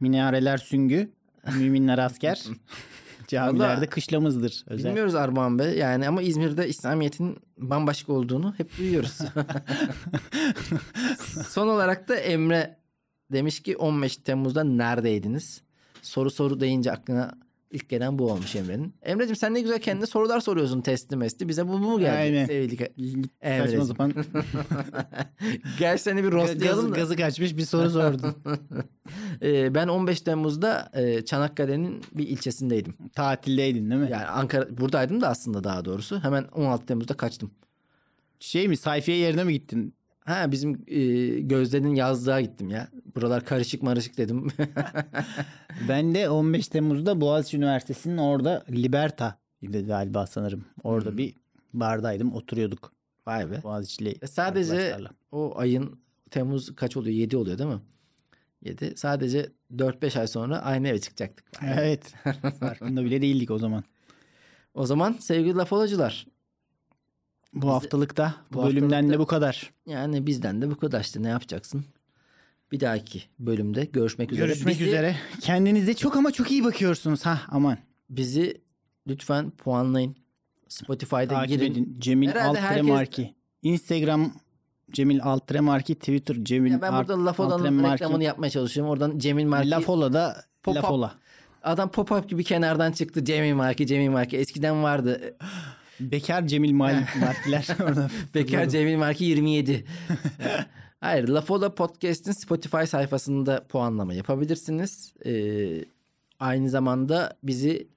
[0.00, 1.10] Minareler süngü,
[1.58, 2.42] müminler asker.
[3.28, 4.64] Camilerde Vallahi- kışlamızdır.
[4.66, 4.88] Özel.
[4.88, 9.18] Bilmiyoruz Armağan Bey yani ama İzmir'de İslamiyet'in bambaşka olduğunu hep duyuyoruz.
[11.48, 12.78] Son olarak da Emre
[13.32, 15.62] demiş ki 15 Temmuz'da neredeydiniz?
[16.02, 17.32] Soru soru deyince aklına
[17.70, 18.94] ilk gelen bu olmuş Emre'nin.
[19.02, 21.48] Emre'cim sen ne güzel kendine sorular soruyorsun testi mesti.
[21.48, 22.16] Bize bu, bu mu geldi?
[22.16, 22.46] Aynen.
[22.46, 23.84] Sevgili Saçma Emre'cim.
[23.84, 24.12] sapan
[25.78, 27.00] Gel seni bir rostlayalım gazı, da.
[27.00, 28.34] gazı kaçmış bir soru sordun.
[29.42, 32.94] Ee, ben 15 Temmuz'da e, Çanakkale'nin bir ilçesindeydim.
[33.14, 34.08] Tatildeydin değil mi?
[34.10, 36.20] Yani Ankara buradaydım da aslında daha doğrusu.
[36.24, 37.50] Hemen 16 Temmuz'da kaçtım.
[38.40, 39.94] Şey mi sayfiye yerine mi gittin?
[40.28, 41.00] Ha bizim e,
[41.40, 42.88] Gözde'nin yazlığa gittim ya.
[43.16, 44.48] Buralar karışık marışık dedim.
[45.88, 50.64] Ben de 15 Temmuz'da Boğaziçi Üniversitesi'nin orada Liberta galiba sanırım.
[50.84, 51.34] Orada bir
[51.74, 52.92] bardaydım oturuyorduk
[53.26, 53.62] Vay be.
[53.62, 54.96] Boğaziçi'li E sadece
[55.32, 56.00] o ayın
[56.30, 57.16] Temmuz kaç oluyor?
[57.16, 57.80] 7 oluyor değil mi?
[58.62, 58.96] 7.
[58.96, 61.62] Sadece 4-5 ay sonra aynı eve çıkacaktık.
[61.62, 61.72] Vay.
[61.78, 62.14] Evet.
[62.60, 63.84] Farkında bile değildik o zaman.
[64.74, 65.72] O zaman sevgili laf
[67.54, 69.70] Bu haftalıkta bu bölümden haftalıkta- de bu kadar.
[69.86, 71.84] Yani bizden de bu kadar işte ne yapacaksın?
[72.72, 74.46] Bir dahaki bölümde görüşmek üzere.
[74.46, 75.16] Görüşmek Bizi- üzere.
[75.40, 77.26] Kendinize çok ama çok iyi bakıyorsunuz.
[77.26, 77.78] Ha aman.
[78.10, 78.60] Bizi
[79.06, 80.16] lütfen puanlayın.
[80.68, 81.72] Spotify'da Takip girin.
[81.72, 81.96] edin.
[81.98, 83.34] Cemil Herhalde herkes- Altremarki.
[83.62, 84.32] Instagram
[84.92, 85.94] Cemil Altremarki.
[85.94, 88.90] Twitter Cemil Ya ben burada Alt- Lafola'nın reklamını yapmaya çalışıyorum.
[88.92, 89.70] Oradan Cemil Marki.
[89.70, 90.74] Lafola'da Pop-up.
[90.76, 91.14] Lafola.
[91.62, 93.24] Adam pop-up gibi kenardan çıktı.
[93.24, 94.36] Cemil Marki, Cemil Marki.
[94.36, 95.36] Eskiden vardı.
[96.00, 97.66] Bekar Cemil Mal Markiler.
[98.34, 99.84] Bekar Cemil Marki 27.
[101.00, 105.14] Hayır, Lafola Podcast'in Spotify sayfasında puanlama yapabilirsiniz.
[105.26, 105.84] Ee,
[106.40, 107.88] aynı zamanda bizi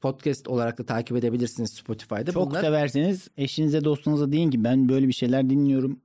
[0.00, 2.32] podcast olarak da takip edebilirsiniz Spotify'da.
[2.32, 6.00] Çok Bunlar severseniz eşinize dostunuza deyin ki ben böyle bir şeyler dinliyorum.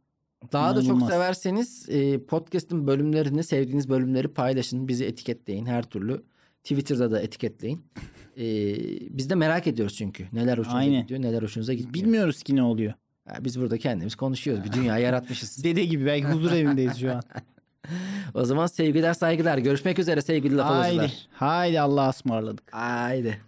[0.52, 4.88] Daha da çok severseniz e, podcast'ın bölümlerini, sevdiğiniz bölümleri paylaşın.
[4.88, 6.24] Bizi etiketleyin her türlü.
[6.64, 7.82] Twitter'da da etiketleyin.
[8.38, 8.46] E,
[9.18, 10.28] biz de merak ediyoruz çünkü.
[10.34, 11.02] Neler hoşunuza Aynen.
[11.02, 11.94] gidiyor, neler hoşunuza gitmiyor.
[11.94, 12.94] Bilmiyoruz ki ne oluyor.
[13.28, 14.64] Ha, biz burada kendimiz konuşuyoruz.
[14.64, 15.64] Bir dünya yaratmışız.
[15.64, 17.24] Dede gibi belki huzur evindeyiz şu an.
[18.34, 19.58] O zaman sevgiler, saygılar.
[19.58, 21.12] Görüşmek üzere sevgili laf haydi.
[21.32, 22.74] Haydi Allah'a ısmarladık.
[22.74, 23.42] Haydi.